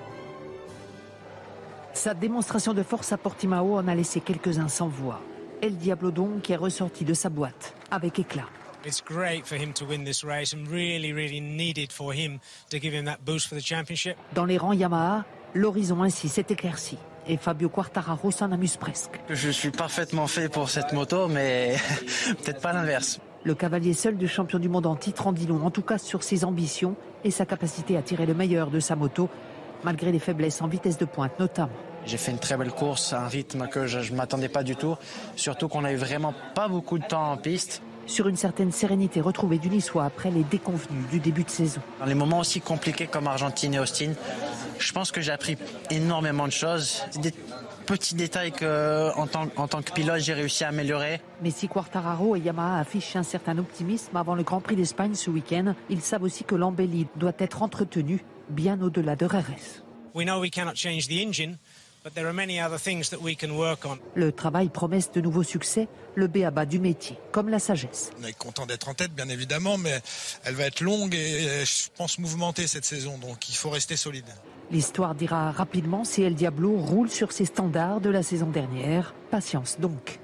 Sa 1.91 2.13
démonstration 2.13 2.73
de 2.73 2.81
force 2.81 3.11
à 3.11 3.17
Portimao 3.17 3.75
en 3.75 3.89
a 3.89 3.93
laissé 3.93 4.21
quelques-uns 4.21 4.69
sans 4.69 4.87
voix. 4.87 5.19
El 5.61 5.75
Diablo 5.75 6.11
donc 6.11 6.49
est 6.49 6.55
ressorti 6.55 7.03
de 7.03 7.13
sa 7.13 7.27
boîte 7.27 7.73
avec 7.91 8.19
éclat. 8.19 8.45
It's 8.87 9.01
great 9.01 9.45
for 9.45 9.57
him 9.57 9.73
to 9.73 9.85
win 9.85 10.05
this 10.05 10.23
race 10.23 10.53
and 10.53 10.65
really, 10.65 11.11
really 11.11 11.41
needed 11.41 11.91
for 11.91 12.13
him 12.13 12.39
to 12.69 12.79
give 12.79 12.93
him 12.93 13.03
that 13.03 13.17
boost 13.25 13.49
for 13.49 13.55
the 13.55 13.61
championship. 13.61 14.15
Dans 14.33 14.45
les 14.45 14.57
rangs 14.57 14.71
Yamaha, 14.71 15.25
l'horizon 15.53 16.03
ainsi 16.03 16.29
s'est 16.29 16.45
éclairci 16.49 16.97
et 17.27 17.35
Fabio 17.35 17.67
Quartararo 17.67 18.31
s'en 18.31 18.49
amuse 18.53 18.77
presque. 18.77 19.19
Je 19.27 19.49
suis 19.49 19.71
parfaitement 19.71 20.25
fait 20.27 20.47
pour 20.47 20.69
cette 20.69 20.93
moto, 20.93 21.27
mais 21.27 21.75
peut-être 22.45 22.61
pas 22.61 22.71
l'inverse. 22.71 23.19
Le 23.43 23.55
cavalier 23.55 23.91
seul 23.91 24.15
du 24.15 24.29
champion 24.29 24.57
du 24.57 24.69
monde 24.69 24.85
en 24.85 24.95
titre 24.95 25.27
en 25.27 25.33
dit 25.33 25.47
long, 25.47 25.65
en 25.65 25.71
tout 25.71 25.81
cas 25.81 25.97
sur 25.97 26.23
ses 26.23 26.45
ambitions 26.45 26.95
et 27.25 27.31
sa 27.31 27.45
capacité 27.45 27.97
à 27.97 28.01
tirer 28.01 28.25
le 28.25 28.35
meilleur 28.35 28.71
de 28.71 28.79
sa 28.79 28.95
moto, 28.95 29.29
malgré 29.83 30.13
les 30.13 30.19
faiblesses 30.19 30.61
en 30.61 30.69
vitesse 30.69 30.97
de 30.97 31.03
pointe 31.03 31.37
notamment. 31.41 31.73
J'ai 32.05 32.15
fait 32.15 32.31
une 32.31 32.39
très 32.39 32.55
belle 32.55 32.71
course, 32.71 33.11
un 33.11 33.27
rythme 33.27 33.67
que 33.67 33.85
je 33.85 33.99
ne 33.99 34.15
m'attendais 34.15 34.47
pas 34.47 34.63
du 34.63 34.77
tout, 34.77 34.95
surtout 35.35 35.67
qu'on 35.67 35.85
eu 35.87 35.97
vraiment 35.97 36.33
pas 36.55 36.69
beaucoup 36.69 36.97
de 36.97 37.05
temps 37.05 37.33
en 37.33 37.35
piste 37.35 37.81
sur 38.07 38.27
une 38.27 38.35
certaine 38.35 38.71
sérénité 38.71 39.21
retrouvée 39.21 39.59
du 39.59 39.69
Niçois 39.69 40.05
après 40.05 40.31
les 40.31 40.43
déconvenus 40.43 41.07
du 41.11 41.19
début 41.19 41.43
de 41.43 41.49
saison. 41.49 41.81
Dans 41.99 42.05
les 42.05 42.15
moments 42.15 42.39
aussi 42.39 42.61
compliqués 42.61 43.07
comme 43.07 43.27
Argentine 43.27 43.73
et 43.75 43.79
Austin, 43.79 44.13
je 44.79 44.91
pense 44.91 45.11
que 45.11 45.21
j'ai 45.21 45.31
appris 45.31 45.57
énormément 45.91 46.45
de 46.45 46.51
choses. 46.51 47.03
Des 47.21 47.33
petits 47.85 48.15
détails 48.15 48.51
que, 48.51 49.15
en 49.15 49.27
tant, 49.27 49.47
en 49.55 49.67
tant 49.67 49.81
que 49.81 49.91
pilote, 49.91 50.19
j'ai 50.19 50.33
réussi 50.33 50.63
à 50.63 50.69
améliorer. 50.69 51.21
Mais 51.41 51.51
si 51.51 51.67
Quartararo 51.67 52.35
et 52.35 52.39
Yamaha 52.39 52.79
affichent 52.79 53.15
un 53.15 53.23
certain 53.23 53.57
optimisme 53.57 54.15
avant 54.17 54.35
le 54.35 54.43
Grand 54.43 54.59
Prix 54.61 54.75
d'Espagne 54.75 55.15
ce 55.15 55.29
week-end, 55.29 55.73
ils 55.89 56.01
savent 56.01 56.23
aussi 56.23 56.43
que 56.43 56.55
l'embellie 56.55 57.07
doit 57.15 57.33
être 57.39 57.61
entretenue 57.61 58.23
bien 58.49 58.81
au-delà 58.81 59.15
de 59.15 59.25
RS. 59.25 59.83
We 60.13 60.25
know 60.25 60.39
we 60.39 60.49
cannot 60.49 60.75
change 60.75 61.07
the 61.07 61.21
engine, 61.21 61.57
le 64.15 64.31
travail 64.31 64.69
promet 64.69 64.99
de 65.13 65.21
nouveaux 65.21 65.43
succès, 65.43 65.87
le 66.15 66.27
béaba 66.27 66.65
du 66.65 66.79
métier, 66.79 67.17
comme 67.31 67.49
la 67.49 67.59
sagesse. 67.59 68.11
On 68.21 68.25
est 68.25 68.37
content 68.37 68.65
d'être 68.65 68.89
en 68.89 68.93
tête, 68.93 69.13
bien 69.13 69.29
évidemment, 69.29 69.77
mais 69.77 70.01
elle 70.43 70.55
va 70.55 70.65
être 70.65 70.81
longue 70.81 71.13
et 71.15 71.65
je 71.65 71.89
pense 71.95 72.19
mouvementée 72.19 72.67
cette 72.67 72.85
saison, 72.85 73.17
donc 73.17 73.49
il 73.49 73.55
faut 73.55 73.69
rester 73.69 73.95
solide. 73.95 74.25
L'histoire 74.69 75.15
dira 75.15 75.51
rapidement 75.51 76.03
si 76.03 76.23
El 76.23 76.35
Diablo 76.35 76.75
roule 76.77 77.09
sur 77.09 77.31
ses 77.31 77.45
standards 77.45 78.01
de 78.01 78.09
la 78.09 78.21
saison 78.21 78.47
dernière. 78.47 79.13
Patience 79.31 79.79
donc. 79.79 80.19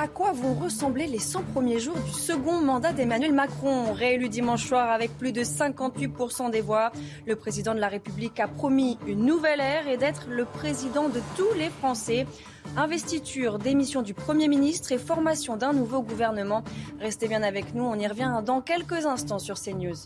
À 0.00 0.06
quoi 0.06 0.30
vont 0.30 0.54
ressembler 0.54 1.08
les 1.08 1.18
100 1.18 1.42
premiers 1.52 1.80
jours 1.80 1.98
du 1.98 2.12
second 2.12 2.60
mandat 2.60 2.92
d'Emmanuel 2.92 3.32
Macron 3.32 3.92
Réélu 3.92 4.28
dimanche 4.28 4.64
soir 4.64 4.92
avec 4.92 5.18
plus 5.18 5.32
de 5.32 5.42
58% 5.42 6.52
des 6.52 6.60
voix, 6.60 6.92
le 7.26 7.34
président 7.34 7.74
de 7.74 7.80
la 7.80 7.88
République 7.88 8.38
a 8.38 8.46
promis 8.46 8.96
une 9.08 9.26
nouvelle 9.26 9.58
ère 9.58 9.88
et 9.88 9.96
d'être 9.96 10.28
le 10.28 10.44
président 10.44 11.08
de 11.08 11.20
tous 11.36 11.52
les 11.58 11.68
Français. 11.68 12.28
Investiture, 12.76 13.58
démission 13.58 14.02
du 14.02 14.14
Premier 14.14 14.46
ministre 14.46 14.92
et 14.92 14.98
formation 14.98 15.56
d'un 15.56 15.72
nouveau 15.72 16.00
gouvernement. 16.00 16.62
Restez 17.00 17.26
bien 17.26 17.42
avec 17.42 17.74
nous, 17.74 17.82
on 17.82 17.96
y 17.96 18.06
revient 18.06 18.40
dans 18.46 18.60
quelques 18.60 19.04
instants 19.04 19.40
sur 19.40 19.56
CNews. 19.60 19.96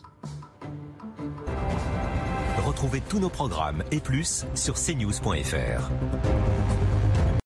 Retrouvez 2.64 3.02
tous 3.02 3.18
nos 3.18 3.28
programmes 3.28 3.84
et 3.90 4.00
plus 4.00 4.46
sur 4.54 4.76
cnews.fr. 4.76 5.90